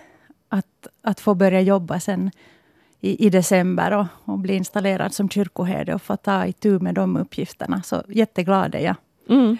att, 0.49 0.87
att 1.03 1.21
få 1.21 1.35
börja 1.35 1.61
jobba 1.61 2.01
sen 2.01 2.31
i, 3.01 3.27
i 3.27 3.31
december 3.31 3.93
och, 3.93 4.07
och 4.25 4.39
bli 4.39 4.55
installerad 4.55 5.15
som 5.15 5.29
kyrkoherde 5.29 5.95
och 5.95 6.03
få 6.03 6.17
ta 6.17 6.47
itu 6.47 6.79
med 6.79 6.95
de 6.95 7.17
uppgifterna. 7.17 7.83
Så 7.83 8.03
jätteglad 8.09 8.75
är 8.75 8.81
jag. 8.81 8.97
Mm. 9.29 9.59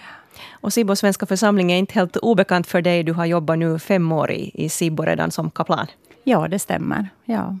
Och 0.51 0.73
Sibbo 0.73 0.95
svenska 0.95 1.25
församling 1.25 1.71
är 1.71 1.77
inte 1.77 1.93
helt 1.93 2.17
obekant 2.17 2.67
för 2.67 2.81
dig. 2.81 3.03
Du 3.03 3.13
har 3.13 3.25
jobbat 3.25 3.57
nu 3.57 3.79
fem 3.79 4.11
år 4.11 4.31
i, 4.31 4.51
i 4.53 4.69
Sibbo 4.69 5.03
redan 5.03 5.31
som 5.31 5.51
kaplan. 5.51 5.87
Ja, 6.23 6.47
det 6.47 6.59
stämmer. 6.59 7.09
Ja. 7.25 7.57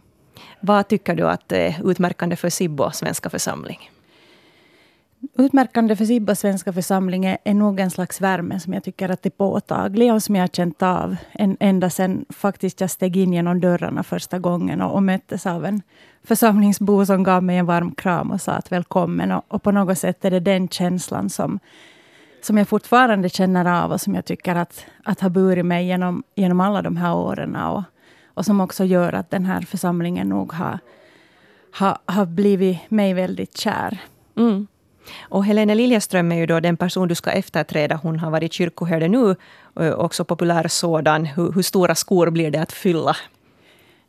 Vad 0.59 0.87
tycker 0.87 1.15
du 1.15 1.29
att 1.29 1.51
är 1.51 1.91
utmärkande 1.91 2.35
för 2.35 2.49
Sibbo 2.49 2.91
svenska 2.91 3.29
församling? 3.29 3.91
Utmärkande 5.37 5.95
för 5.95 6.05
Sibbo 6.05 6.35
svenska 6.35 6.73
församling 6.73 7.25
är, 7.25 7.37
är 7.43 7.53
nog 7.53 7.79
en 7.79 7.91
slags 7.91 8.21
värme 8.21 8.59
som 8.59 8.73
jag 8.73 8.83
tycker 8.83 9.09
att 9.09 9.25
är 9.25 9.29
påtaglig 9.29 10.13
och 10.13 10.23
som 10.23 10.35
jag 10.35 10.43
har 10.43 10.47
känt 10.47 10.83
av 10.83 11.15
en, 11.31 11.57
ända 11.59 11.89
sedan 11.89 12.25
faktiskt 12.29 12.81
jag 12.81 12.89
steg 12.89 13.17
in 13.17 13.33
genom 13.33 13.59
dörrarna 13.59 14.03
första 14.03 14.39
gången 14.39 14.81
och, 14.81 14.95
och 14.95 15.03
möttes 15.03 15.45
av 15.45 15.65
en 15.65 15.81
församlingsbo 16.23 17.05
som 17.05 17.23
gav 17.23 17.43
mig 17.43 17.57
en 17.57 17.65
varm 17.65 17.95
kram 17.95 18.31
och 18.31 18.41
sa 18.41 18.51
att 18.51 18.71
välkommen. 18.71 19.31
Och, 19.31 19.43
och 19.47 19.63
på 19.63 19.71
något 19.71 19.97
sätt 19.97 20.25
är 20.25 20.31
det 20.31 20.39
den 20.39 20.67
känslan 20.67 21.29
som 21.29 21.59
som 22.45 22.57
jag 22.57 22.67
fortfarande 22.67 23.29
känner 23.29 23.83
av 23.83 23.91
och 23.91 24.01
som 24.01 24.15
jag 24.15 24.25
tycker 24.25 24.55
att, 24.55 24.85
att 25.03 25.19
har 25.19 25.29
burit 25.29 25.65
mig 25.65 25.87
genom, 25.87 26.23
genom 26.35 26.59
alla 26.59 26.81
de 26.81 26.97
här 26.97 27.15
åren. 27.15 27.55
Och, 27.55 27.83
och 28.35 28.45
som 28.45 28.61
också 28.61 28.83
gör 28.83 29.13
att 29.13 29.31
den 29.31 29.45
här 29.45 29.61
församlingen 29.61 30.29
nog 30.29 30.53
har, 30.53 30.79
har, 31.71 31.97
har 32.05 32.25
blivit 32.25 32.77
mig 32.89 33.13
väldigt 33.13 33.57
kär. 33.57 33.97
Mm. 34.37 34.67
Och 35.21 35.45
Helene 35.45 35.75
Liljeström 35.75 36.31
är 36.31 36.35
ju 36.35 36.45
då 36.45 36.59
den 36.59 36.77
person 36.77 37.07
du 37.07 37.15
ska 37.15 37.31
efterträda. 37.31 37.95
Hon 37.95 38.19
har 38.19 38.31
varit 38.31 38.53
kyrkoherde 38.53 39.07
nu, 39.07 39.35
också 39.95 40.25
populär 40.25 40.67
sådan. 40.67 41.25
Hur, 41.25 41.51
hur 41.51 41.61
stora 41.61 41.95
skor 41.95 42.29
blir 42.29 42.51
det 42.51 42.61
att 42.61 42.71
fylla? 42.71 43.15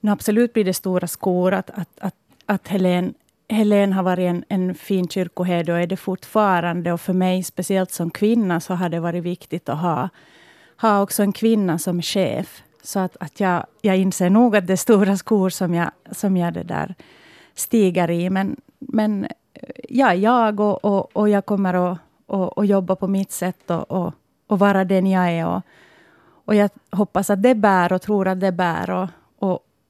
No, 0.01 0.11
absolut 0.11 0.53
blir 0.53 0.65
det 0.65 0.75
stora 0.75 1.07
skor. 1.07 1.55
Att, 1.55 1.71
att, 1.71 1.89
att, 2.01 2.15
att 2.47 2.69
Helene 2.69 3.13
Helen 3.49 3.93
har 3.93 4.03
varit 4.03 4.29
en, 4.29 4.45
en 4.49 4.75
fin 4.75 5.09
kyrkoherde 5.09 5.73
och 5.73 5.79
är 5.79 5.87
det 5.87 5.97
fortfarande. 5.97 6.93
Och 6.93 7.01
för 7.01 7.13
mig, 7.13 7.43
speciellt 7.43 7.91
som 7.91 8.11
kvinna, 8.11 8.61
så 8.61 8.75
har 8.75 8.89
det 8.89 9.01
varit 9.01 9.25
viktigt 9.25 9.69
att 9.69 9.79
ha, 9.79 10.09
ha 10.81 11.03
också 11.03 11.23
en 11.23 11.33
kvinna 11.33 11.79
som 11.79 12.03
chef. 12.03 12.63
Så 12.87 12.99
att, 12.99 13.17
att 13.21 13.41
jag, 13.41 13.67
jag 13.83 13.97
inser 13.97 14.31
nog 14.31 14.57
att 14.57 14.67
det 14.67 14.73
är 14.73 14.77
stora 14.77 15.17
skor 15.17 15.51
som 15.51 15.75
jag, 15.75 15.91
som 16.11 16.37
jag 16.37 16.55
det 16.55 16.63
där 16.63 16.95
stiger 17.55 18.11
i. 18.11 18.31
Men, 18.31 18.57
men 18.79 19.27
jag 19.89 20.11
är 20.11 20.15
jag 20.15 20.61
och, 20.61 20.85
och, 20.85 21.17
och 21.17 21.29
jag 21.29 21.47
kommer 21.47 21.75
att 21.75 21.99
och, 22.27 22.59
och 22.59 22.67
jobba 22.67 22.97
på 22.97 23.09
mitt 23.09 23.33
sätt 23.33 23.71
och, 23.71 23.91
och, 23.91 24.15
och 24.47 24.59
vara 24.59 24.85
den 24.85 25.07
jag 25.07 25.31
är. 25.31 25.47
Och, 25.47 25.63
och 26.45 26.55
jag 26.55 26.71
hoppas 26.91 27.31
att 27.31 27.43
det 27.43 27.55
bär 27.55 27.93
och 27.93 28.03
tror 28.03 28.29
att 28.29 28.41
det 28.41 28.53
bär. 28.53 28.91
Och, 28.91 29.09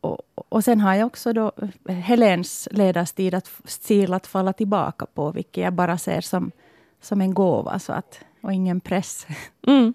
och, 0.00 0.22
och 0.34 0.64
sen 0.64 0.80
har 0.80 0.94
jag 0.94 1.06
också 1.06 1.32
då 1.32 1.52
Helens 1.88 2.68
ledarstil 2.70 3.34
att, 3.34 3.50
stil 3.64 4.14
att 4.14 4.26
falla 4.26 4.52
tillbaka 4.52 5.06
på, 5.14 5.30
vilket 5.30 5.64
jag 5.64 5.72
bara 5.72 5.98
ser 5.98 6.20
som, 6.20 6.50
som 7.00 7.20
en 7.20 7.34
gåva 7.34 7.78
så 7.78 7.92
att, 7.92 8.20
och 8.42 8.52
ingen 8.52 8.80
press. 8.80 9.26
Mm. 9.66 9.94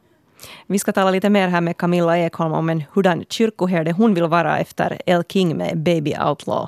Vi 0.68 0.80
ska 0.80 0.92
tala 0.92 1.12
lite 1.12 1.30
mer 1.30 1.48
här 1.48 1.62
med 1.62 1.78
Camilla 1.78 2.18
Ekholm 2.18 2.54
om 2.54 2.70
en 2.70 2.84
hurdan 2.94 3.26
kyrkoherde 3.30 3.92
hon 3.92 4.14
vill 4.14 4.28
vara 4.28 4.60
efter 4.60 5.02
El 5.06 5.24
King 5.24 5.58
med 5.58 5.78
Baby 5.78 6.16
Outlaw. 6.28 6.68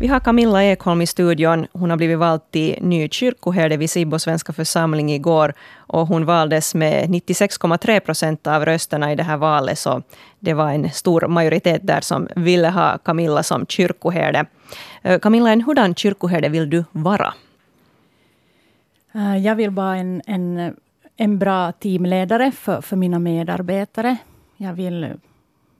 Vi 0.00 0.08
har 0.08 0.20
Camilla 0.20 0.64
Ekholm 0.64 1.02
i 1.02 1.06
studion. 1.06 1.66
Hon 1.72 1.90
har 1.90 1.96
blivit 1.96 2.18
vald 2.18 2.40
till 2.50 2.78
ny 2.80 3.08
kyrkoherde 3.08 3.76
vid 3.76 3.90
Sibbo 3.90 4.18
svenska 4.18 4.52
församling 4.52 5.12
igår. 5.12 5.54
Och 5.76 6.06
hon 6.06 6.24
valdes 6.24 6.74
med 6.74 7.08
96,3 7.08 8.00
procent 8.00 8.46
av 8.46 8.64
rösterna 8.64 9.12
i 9.12 9.14
det 9.14 9.22
här 9.22 9.36
valet. 9.36 9.78
Så 9.78 10.02
det 10.40 10.54
var 10.54 10.70
en 10.70 10.90
stor 10.90 11.26
majoritet 11.28 11.80
där 11.86 12.00
som 12.00 12.28
ville 12.36 12.68
ha 12.68 12.98
Camilla 12.98 13.42
som 13.42 13.66
kyrkoherde. 13.66 14.46
Eh, 15.02 15.18
Camilla, 15.18 15.50
en 15.50 15.60
hurdan 15.62 15.94
kyrkoherde 15.94 16.48
vill 16.48 16.70
du 16.70 16.84
vara? 16.92 17.34
Eh, 19.14 19.36
jag 19.36 19.54
vill 19.54 19.70
vara 19.70 19.96
en, 19.96 20.22
en, 20.26 20.76
en 21.16 21.38
bra 21.38 21.72
teamledare 21.72 22.52
för, 22.52 22.80
för 22.80 22.96
mina 22.96 23.18
medarbetare. 23.18 24.16
Jag 24.56 24.72
vill 24.72 25.12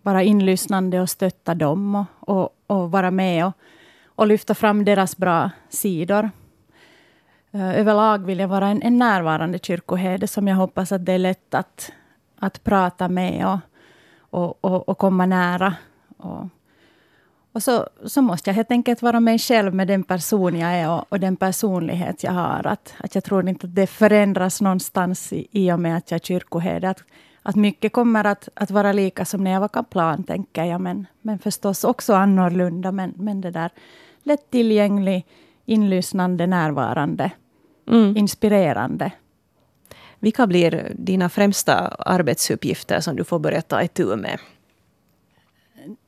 vara 0.03 0.23
inlyssnande 0.23 1.01
och 1.01 1.11
stötta 1.11 1.55
dem 1.55 1.95
och, 1.95 2.07
och, 2.21 2.49
och 2.67 2.91
vara 2.91 3.11
med 3.11 3.47
och 3.47 3.53
och 4.15 4.27
lyfta 4.27 4.55
fram 4.55 4.85
deras 4.85 5.17
bra 5.17 5.51
sidor. 5.69 6.31
Eh, 7.51 7.79
överlag 7.79 8.25
vill 8.25 8.39
jag 8.39 8.49
vara 8.49 8.67
en, 8.69 8.83
en 8.83 8.99
närvarande 8.99 9.59
kyrkoherde 9.59 10.27
som 10.27 10.49
jag 10.49 10.57
hoppas 10.57 10.93
att 10.93 11.05
det 11.05 11.13
är 11.13 11.19
lätt 11.19 11.55
att, 11.55 11.93
att 12.39 12.65
prata 12.65 13.09
med 13.09 13.47
och, 13.47 13.59
och, 14.19 14.65
och, 14.65 14.89
och 14.89 14.99
komma 14.99 15.27
nära. 15.27 15.75
Och, 16.17 16.49
och 17.55 17.63
så, 17.63 17.89
så 18.05 18.23
måste 18.23 18.51
jag 18.51 18.55
helt 18.55 18.71
enkelt 18.71 19.03
vara 19.03 19.21
mig 19.21 19.39
själv 19.39 19.75
med 19.75 19.89
den 19.89 20.03
person 20.03 20.59
jag 20.59 20.75
är 20.75 20.91
och, 20.91 21.05
och 21.09 21.21
den 21.21 21.37
personlighet 21.37 22.23
jag 22.23 22.33
har. 22.33 22.67
Att, 22.67 22.95
att 22.99 23.15
jag 23.15 23.25
tror 23.25 23.49
inte 23.49 23.67
att 23.67 23.75
det 23.75 23.87
förändras 23.87 24.61
någonstans 24.61 25.33
i, 25.33 25.47
i 25.51 25.73
och 25.73 25.81
med 25.81 25.97
att 25.97 26.11
jag 26.11 26.21
är 26.21 26.25
kyrkoherde. 26.25 26.91
Att, 26.91 27.03
att 27.43 27.57
mycket 27.57 27.93
kommer 27.93 28.25
att, 28.25 28.49
att 28.55 28.71
vara 28.71 28.93
lika 28.93 29.25
som 29.25 29.45
när 29.45 29.51
jag 29.51 29.61
var 29.61 29.69
kaplan, 29.69 30.25
tänker 30.25 30.65
jag. 30.65 30.81
Men, 30.81 31.07
men 31.23 31.39
förstås 31.39 31.85
också 31.85 32.15
annorlunda. 32.15 32.93
Men, 32.93 33.15
men 33.17 33.41
det 33.41 33.51
där 33.51 33.71
lättillgänglig, 34.23 35.27
inlyssnande, 35.65 36.47
närvarande, 36.47 37.31
mm. 37.91 38.17
inspirerande. 38.17 39.13
Vilka 40.19 40.47
blir 40.47 40.93
dina 40.95 41.29
främsta 41.29 41.75
arbetsuppgifter 41.89 43.01
som 43.01 43.17
du 43.17 43.25
får 43.25 43.39
börja 43.39 43.63
ta 43.63 43.83
itu 43.83 44.17
med? 44.17 44.39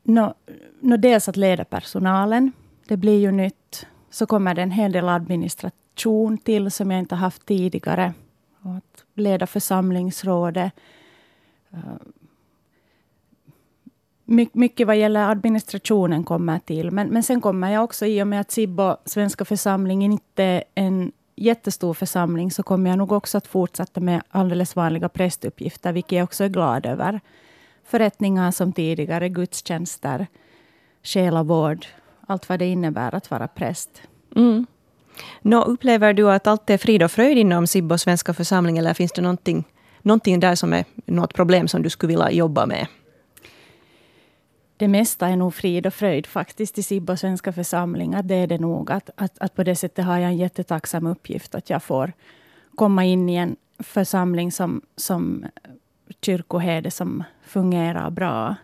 No, 0.08 0.34
no 0.80 0.96
dels 0.96 1.28
att 1.28 1.36
leda 1.36 1.64
personalen. 1.64 2.52
Det 2.88 2.96
blir 2.96 3.18
ju 3.18 3.30
nytt. 3.30 3.86
Så 4.10 4.26
kommer 4.26 4.54
det 4.54 4.62
en 4.62 4.70
hel 4.70 4.92
del 4.92 5.08
administration 5.08 6.38
till 6.38 6.70
som 6.70 6.90
jag 6.90 6.98
inte 7.00 7.14
haft 7.14 7.46
tidigare. 7.46 8.12
Och 8.62 8.74
att 8.76 9.04
leda 9.14 9.46
församlingsrådet. 9.46 10.72
Eh, 11.70 11.78
My, 14.28 14.48
mycket 14.52 14.86
vad 14.86 14.96
gäller 14.96 15.28
administrationen 15.30 16.24
kommer 16.24 16.58
till. 16.58 16.90
Men, 16.90 17.08
men 17.08 17.22
sen 17.22 17.40
kommer 17.40 17.72
jag 17.72 17.84
också, 17.84 18.06
i 18.06 18.22
och 18.22 18.26
med 18.26 18.40
att 18.40 18.50
Sibbo, 18.50 18.96
Svenska 19.04 19.44
församlingen, 19.44 20.12
inte 20.12 20.44
är 20.44 20.64
en 20.74 21.12
jättestor 21.36 21.94
församling, 21.94 22.50
så 22.50 22.62
kommer 22.62 22.90
jag 22.90 22.98
nog 22.98 23.12
också 23.12 23.38
att 23.38 23.46
fortsätta 23.46 24.00
med 24.00 24.22
alldeles 24.28 24.76
vanliga 24.76 25.08
prästuppgifter, 25.08 25.92
vilket 25.92 26.16
jag 26.16 26.24
också 26.24 26.44
är 26.44 26.48
glad 26.48 26.86
över. 26.86 27.20
Förrättningar 27.86 28.50
som 28.50 28.72
tidigare, 28.72 29.28
gudstjänster, 29.28 30.26
själavård, 31.02 31.86
allt 32.26 32.48
vad 32.48 32.58
det 32.58 32.66
innebär 32.66 33.14
att 33.14 33.30
vara 33.30 33.48
präst. 33.48 34.02
Mm. 34.36 34.66
Nå, 35.42 35.62
upplever 35.62 36.12
du 36.12 36.30
att 36.30 36.46
allt 36.46 36.70
är 36.70 36.78
frid 36.78 37.02
och 37.02 37.10
fröjd 37.10 37.38
inom 37.38 37.66
Sibbo 37.66 37.98
svenska 37.98 38.34
församling, 38.34 38.78
eller 38.78 38.94
finns 38.94 39.12
det 39.12 39.22
någonting, 39.22 39.64
någonting 40.02 40.40
där 40.40 40.54
som 40.54 40.72
är 40.72 40.84
något 41.06 41.34
problem 41.34 41.68
som 41.68 41.82
du 41.82 41.90
skulle 41.90 42.08
vilja 42.08 42.30
jobba 42.30 42.66
med? 42.66 42.86
det 44.76 44.88
mesta 44.88 45.28
är 45.28 45.36
nog 45.36 45.54
frid 45.54 45.86
och 45.86 45.94
fröjd 45.94 46.26
faktiskt 46.26 46.78
i 46.78 46.82
Sibbo 46.82 47.16
svenska 47.16 47.52
församlingar. 47.52 48.22
Det 48.22 48.34
är 48.34 48.46
det 48.46 48.58
nog. 48.58 48.90
Att, 48.90 49.10
att, 49.16 49.38
att 49.38 49.54
på 49.54 49.62
det 49.62 49.76
sättet 49.76 50.04
har 50.04 50.18
jag 50.18 50.30
en 50.30 50.36
jättetacksam 50.36 51.06
uppgift 51.06 51.54
att 51.54 51.70
jag 51.70 51.82
får 51.82 52.12
komma 52.74 53.04
in 53.04 53.28
i 53.28 53.36
en 53.36 53.56
församling 53.78 54.52
som, 54.52 54.82
som 54.96 55.44
kyrkoherde 56.22 56.90
som 56.90 57.24
fungerar 57.42 58.10
bra. 58.10 58.56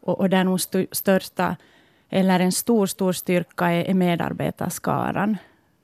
Och, 0.00 0.20
och 0.20 0.30
där 0.30 0.44
nog 0.44 0.56
st 0.56 0.86
största, 0.92 1.56
eller 2.08 2.40
en 2.40 2.52
stor, 2.52 2.86
stor 2.86 3.12
styrka 3.12 3.70
är, 3.70 3.84
är 3.84 3.94
medarbetarskaran. 3.94 5.36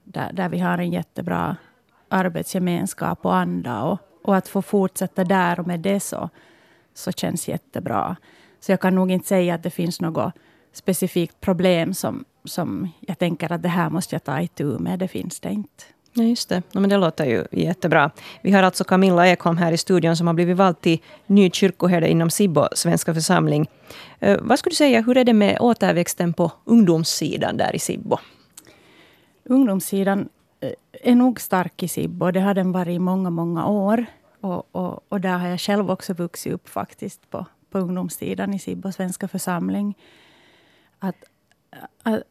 Där, 0.04 0.32
där 0.32 0.48
vi 0.48 0.58
har 0.58 0.78
en 0.78 0.90
jättebra 0.90 1.56
arbetsgemenskap 2.08 3.26
och 3.26 3.36
anda. 3.36 3.82
Och, 3.82 3.98
och 4.22 4.36
att 4.36 4.48
få 4.48 4.62
fortsätta 4.62 5.24
där 5.24 5.60
och 5.60 5.66
med 5.66 5.80
det 5.80 6.00
så, 6.00 6.30
så 6.94 7.12
känns 7.12 7.48
jättebra. 7.48 8.16
Så 8.60 8.72
jag 8.72 8.80
kan 8.80 8.94
nog 8.94 9.10
inte 9.10 9.28
säga 9.28 9.54
att 9.54 9.62
det 9.62 9.70
finns 9.70 10.00
något 10.00 10.32
specifikt 10.72 11.40
problem 11.40 11.94
som, 11.94 12.24
som 12.44 12.88
jag 13.00 13.18
tänker 13.18 13.52
att 13.52 13.62
det 13.62 13.68
här 13.68 13.90
måste 13.90 14.14
jag 14.14 14.24
ta 14.24 14.40
itu 14.40 14.78
med. 14.78 14.98
Det 14.98 15.08
finns 15.08 15.40
det 15.40 15.52
inte. 15.52 15.84
Ja, 16.18 16.22
just 16.22 16.48
det. 16.48 16.62
Ja, 16.72 16.80
men 16.80 16.90
det 16.90 16.96
låter 16.96 17.24
ju 17.24 17.44
jättebra. 17.50 18.10
Vi 18.42 18.52
har 18.52 18.62
alltså 18.62 18.84
Camilla 18.84 19.28
Ekholm 19.28 19.56
här 19.56 19.72
i 19.72 19.76
studion 19.76 20.16
som 20.16 20.26
har 20.26 20.34
blivit 20.34 20.56
vald 20.56 20.80
till 20.80 20.98
ny 21.26 21.50
kyrkoherde 21.50 22.08
inom 22.08 22.30
Sibbo 22.30 22.66
svenska 22.72 23.14
församling. 23.14 23.66
Eh, 24.20 24.38
vad 24.42 24.58
skulle 24.58 24.70
du 24.70 24.76
säga, 24.76 25.00
hur 25.00 25.16
är 25.16 25.24
det 25.24 25.32
med 25.32 25.60
återväxten 25.60 26.32
på 26.32 26.52
ungdomssidan 26.64 27.56
där 27.56 27.76
i 27.76 27.78
Sibbo? 27.78 28.18
Ungdomssidan 29.44 30.28
eh, 30.60 30.70
är 31.02 31.14
nog 31.14 31.40
stark 31.40 31.82
i 31.82 31.88
Sibbo. 31.88 32.30
Det 32.30 32.40
har 32.40 32.54
den 32.54 32.72
varit 32.72 32.96
i 32.96 32.98
många, 32.98 33.30
många 33.30 33.66
år. 33.66 34.06
Och, 34.40 34.74
och, 34.74 35.04
och 35.08 35.20
där 35.20 35.38
har 35.38 35.48
jag 35.48 35.60
själv 35.60 35.90
också 35.90 36.12
vuxit 36.12 36.52
upp 36.52 36.68
faktiskt 36.68 37.30
på, 37.30 37.46
på 37.70 37.78
ungdomssidan 37.78 38.54
i 38.54 38.58
Sibbo 38.58 38.92
svenska 38.92 39.28
församling. 39.28 39.94
Att, 40.98 41.16
att, 42.02 42.22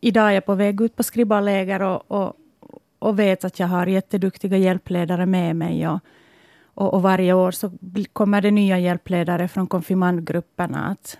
idag 0.00 0.28
är 0.28 0.32
jag 0.32 0.46
på 0.46 0.54
väg 0.54 0.80
ut 0.80 0.96
på 0.96 1.02
skribbaläger 1.02 1.82
och, 1.82 2.10
och, 2.10 2.36
och 3.06 3.18
vet 3.18 3.44
att 3.44 3.58
jag 3.58 3.66
har 3.66 3.86
jätteduktiga 3.86 4.56
hjälpledare 4.56 5.26
med 5.26 5.56
mig. 5.56 5.88
Och, 5.88 6.00
och, 6.64 6.94
och, 6.94 7.02
varje 7.02 7.32
år 7.32 7.50
så 7.50 7.72
kommer 8.12 8.40
det 8.40 8.50
nya 8.50 8.78
hjälpledare 8.78 9.48
från 9.48 9.66
konfirmandgrupperna. 9.66 10.86
Att, 10.86 11.18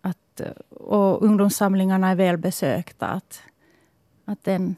att, 0.00 0.40
och 0.70 1.22
ungdomssamlingarna 1.22 2.08
är 2.08 2.14
välbesökta. 2.14 3.06
Att, 3.06 3.42
att 4.24 4.44
den, 4.44 4.76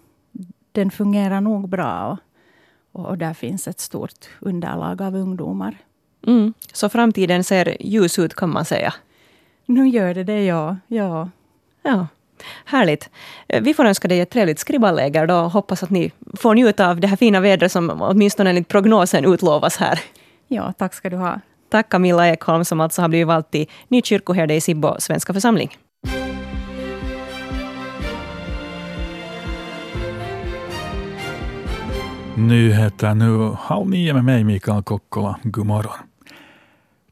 den 0.73 0.91
fungerar 0.91 1.41
nog 1.41 1.69
bra. 1.69 2.19
Och, 2.93 3.07
och 3.07 3.19
där 3.19 3.35
finns 3.35 3.69
ett 3.69 3.81
stort 3.81 4.29
underlag 4.41 5.03
av 5.03 5.17
ungdomar. 5.17 5.77
Mm. 6.27 6.55
Så 6.73 6.89
framtiden 6.89 7.45
ser 7.45 7.77
ljus 7.81 8.19
ut 8.19 8.35
kan 8.35 8.51
man 8.51 8.65
säga. 8.65 8.95
Nu 9.67 9.89
gör 9.89 10.15
det 10.15 10.25
det, 10.25 10.45
ja. 10.45 10.77
ja. 10.87 11.31
Ja. 11.83 12.07
Härligt. 12.65 13.11
Vi 13.61 13.75
får 13.75 13.85
önska 13.85 14.09
dig 14.09 14.21
ett 14.21 14.31
trevligt 14.31 14.59
skribballäger 14.59 15.27
då. 15.27 15.35
Hoppas 15.35 15.83
att 15.83 15.91
ni 15.91 16.13
får 16.37 16.55
njuta 16.55 16.91
av 16.91 17.01
det 17.01 17.07
här 17.07 17.17
fina 17.17 17.41
vädret 17.41 17.73
som 17.73 18.03
åtminstone 18.03 18.51
enligt 18.51 18.69
prognosen 18.69 19.25
utlovas 19.25 19.77
här. 19.77 20.01
Ja, 20.49 20.73
tack 20.79 20.95
ska 20.95 21.11
du 21.11 21.17
ha. 21.17 21.41
Tack 21.71 21.89
Camilla 21.89 22.29
Ekholm 22.29 22.65
som 22.65 22.81
alltså 22.81 23.03
har 23.03 23.09
blivit 23.09 23.27
vald 23.27 23.51
till 23.51 23.67
ny 23.89 24.03
kyrkoherde 24.03 24.55
i 24.55 24.61
Sibbo 24.61 24.95
svenska 24.99 25.35
församling. 25.35 25.77
Nyheter 32.35 33.15
nu 33.15 33.57
halv 33.59 33.91
nio 33.91 34.15
med 34.15 34.25
mig 34.25 34.45
Mikael 34.45 34.83
Kokkola. 34.83 35.39
God 35.43 35.67
morgon. 35.67 36.10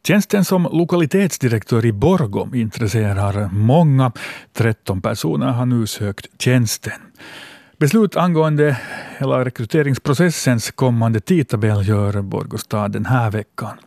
Tjänsten 0.08 0.44
som 0.44 0.68
lokalitetsdirektör 0.72 1.86
i 1.86 1.92
Borgom 1.92 2.54
intresserar 2.54 3.48
många. 3.52 4.12
13 4.52 5.02
personer 5.02 5.46
har 5.46 5.66
nu 5.66 5.86
sökt 5.86 6.42
tjänsten. 6.42 7.00
Beslut 7.78 8.16
angående 8.16 8.80
hela 9.18 9.44
rekryteringsprocessens 9.44 10.70
kommande 10.70 11.20
tidtabell 11.20 11.88
gör 11.88 12.22
Borgå 12.22 12.58
stad 12.58 12.92
den 12.92 13.06
här 13.06 13.30
veckan. 13.30 13.78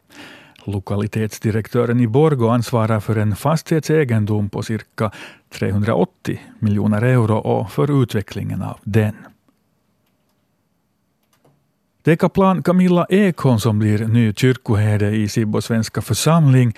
Lokalitetsdirektören 0.66 2.00
i 2.00 2.08
Borgå 2.08 2.50
ansvarar 2.50 3.00
för 3.00 3.16
en 3.16 3.36
fastighetsegendom 3.36 4.50
på 4.50 4.64
cirka 4.64 5.12
380 5.54 6.42
miljoner 6.60 7.02
euro 7.02 7.38
och 7.38 7.72
för 7.72 8.04
utvecklingen 8.04 8.62
av 8.62 8.78
den. 8.84 9.16
Det 12.04 12.12
är 12.12 12.16
kaplan 12.16 12.64
Camilla 12.64 13.06
Ekholm 13.10 13.60
som 13.60 13.80
blir 13.80 14.08
ny 14.08 14.34
kyrkoherde 14.34 15.10
i 15.10 15.28
Sibbo 15.28 15.62
svenska 15.62 16.02
församling. 16.02 16.74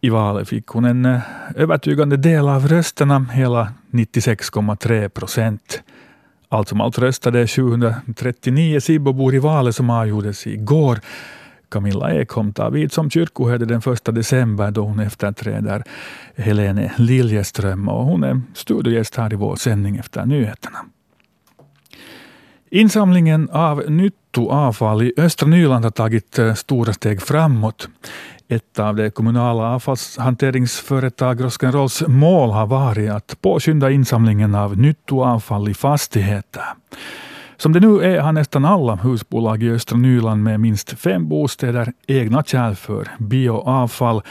I 0.00 0.08
valet 0.08 0.48
fick 0.48 0.66
hon 0.66 0.84
en 0.84 1.04
eh, 1.04 1.20
övertygande 1.54 2.16
del 2.16 2.48
av 2.48 2.68
rösterna, 2.68 3.26
hela 3.32 3.72
96,3 3.90 5.08
procent. 5.08 5.82
Allt 6.48 6.68
som 6.68 6.80
allt 6.80 6.98
röstade 6.98 7.46
739 7.46 8.80
Sibbobor 8.80 9.34
i 9.34 9.38
valet 9.38 9.74
som 9.74 9.90
avgjordes 9.90 10.46
igår. 10.46 11.00
Camilla 11.68 12.12
Ekholm 12.14 12.52
tar 12.52 12.70
vid 12.70 12.92
som 12.92 13.10
kyrkoherde 13.10 13.66
den 13.66 13.82
1 13.92 14.04
december 14.04 14.70
då 14.70 14.82
hon 14.82 15.00
efterträder 15.00 15.82
Helene 16.36 16.92
Liljeström 16.96 17.88
och 17.88 18.04
hon 18.04 18.24
är 18.24 18.40
studiogäst 18.54 19.16
här 19.16 19.32
i 19.32 19.36
vår 19.36 19.56
sändning 19.56 19.96
efter 19.96 20.26
nyheterna. 20.26 20.78
Insamlingen 22.70 23.50
av 23.50 23.90
nyttoavfall 23.90 25.02
i 25.02 25.12
östra 25.16 25.48
Nyland 25.48 25.84
har 25.84 25.90
tagit 25.90 26.38
eh, 26.38 26.54
stora 26.54 26.92
steg 26.92 27.22
framåt. 27.22 27.88
Ett 28.48 28.78
av 28.78 28.96
det 28.96 29.10
kommunala 29.10 29.62
avfallshanteringsföretag 29.74 31.44
Roskenrolls 31.44 32.02
mål 32.06 32.50
har 32.50 32.66
varit 32.66 33.10
att 33.10 33.40
påskynda 33.40 33.90
insamlingen 33.90 34.54
av 34.54 34.78
nyttoavfall 34.78 35.68
i 35.68 35.74
fastigheter. 35.74 36.62
Som 37.56 37.72
det 37.72 37.80
nu 37.80 38.00
är 38.02 38.20
har 38.20 38.32
nästan 38.32 38.64
alla 38.64 38.94
husbolag 38.94 39.62
i 39.62 39.70
östra 39.70 39.98
Nyland 39.98 40.42
med 40.42 40.60
minst 40.60 40.98
fem 40.98 41.28
bostäder 41.28 41.92
egna 42.06 42.42
kärl 42.42 42.74
för 42.74 43.08
bioavfall 43.18 44.22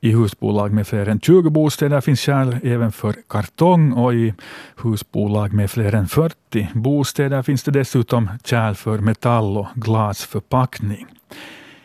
i 0.00 0.12
husbolag 0.12 0.72
med 0.72 0.86
fler 0.86 1.08
än 1.08 1.20
20 1.20 1.50
bostäder 1.50 2.00
finns 2.00 2.20
kärl 2.20 2.56
även 2.62 2.92
för 2.92 3.14
kartong 3.28 3.92
och 3.92 4.14
i 4.14 4.34
husbolag 4.82 5.52
med 5.52 5.70
fler 5.70 5.94
än 5.94 6.08
40 6.08 6.68
bostäder 6.74 7.42
finns 7.42 7.62
det 7.62 7.70
dessutom 7.70 8.30
kärl 8.44 8.74
för 8.74 8.98
metall 8.98 9.58
och 9.58 9.66
glasförpackning. 9.74 11.06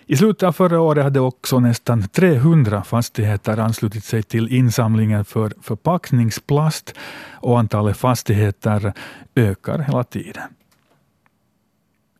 I 0.07 0.17
slutet 0.17 0.43
av 0.43 0.51
förra 0.51 0.81
året 0.81 1.03
hade 1.03 1.19
också 1.19 1.59
nästan 1.59 2.07
300 2.07 2.83
fastigheter 2.83 3.57
anslutit 3.57 4.03
sig 4.03 4.23
till 4.23 4.53
insamlingen 4.53 5.25
för 5.25 5.53
förpackningsplast 5.61 6.93
och 7.33 7.59
antalet 7.59 7.97
fastigheter 7.97 8.93
ökar 9.35 9.79
hela 9.79 10.03
tiden. 10.03 10.43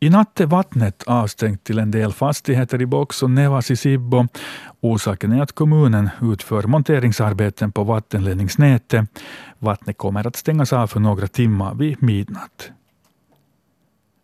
I 0.06 0.10
natt 0.10 0.40
är 0.40 0.46
vattnet 0.46 1.04
avstängt 1.04 1.64
till 1.64 1.80
en 1.80 1.92
del 1.92 2.14
fastigheter 2.14 2.82
i 2.82 2.86
Box 2.86 3.24
och 3.24 3.30
Nevas 3.30 3.72
i 3.72 3.76
Sibbo. 3.76 4.28
Orsaken 4.82 5.32
är 5.32 5.42
att 5.42 5.52
kommunen 5.52 6.10
utför 6.22 6.64
monteringsarbeten 6.64 7.72
på 7.72 7.84
vattenledningsnätet. 7.84 9.10
Vattnet 9.60 9.98
kommer 9.98 10.28
att 10.28 10.36
stängas 10.36 10.74
av 10.74 10.88
för 10.88 11.00
några 11.00 11.28
timmar 11.28 11.76
vid 11.76 12.04
midnatt. 12.04 12.72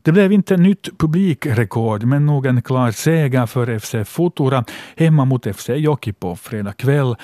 Det 0.03 0.11
blev 0.11 0.31
inte 0.31 0.57
nytt 0.57 0.97
publikrekord, 0.97 2.03
men 2.03 2.25
nog 2.25 2.45
en 2.45 2.61
klar 2.61 2.91
seger 2.91 3.45
för 3.45 3.79
FC 3.79 3.95
Futura 4.05 4.65
hemma 4.95 5.25
mot 5.25 5.55
FC 5.55 5.69
Joki 5.69 6.13
på 6.13 6.35
fredag 6.35 6.73
kväll. 6.73 7.15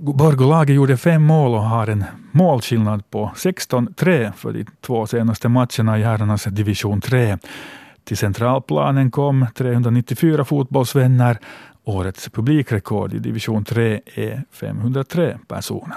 Borgolaget 0.00 0.76
gjorde 0.76 0.96
fem 0.96 1.22
mål 1.22 1.54
och 1.54 1.62
har 1.62 1.86
en 1.86 2.04
målskillnad 2.32 3.10
på 3.10 3.32
16-3 3.36 4.32
för 4.32 4.52
de 4.52 4.64
två 4.80 5.06
senaste 5.06 5.48
matcherna 5.48 5.98
i 5.98 6.02
herrarnas 6.02 6.44
division 6.44 7.00
3. 7.00 7.38
Till 8.04 8.16
centralplanen 8.16 9.10
kom 9.10 9.46
394 9.54 10.44
fotbollsvänner. 10.44 11.38
Årets 11.84 12.28
publikrekord 12.28 13.14
i 13.14 13.18
division 13.18 13.64
3 13.64 14.00
är 14.14 14.42
503 14.52 15.38
personer. 15.48 15.96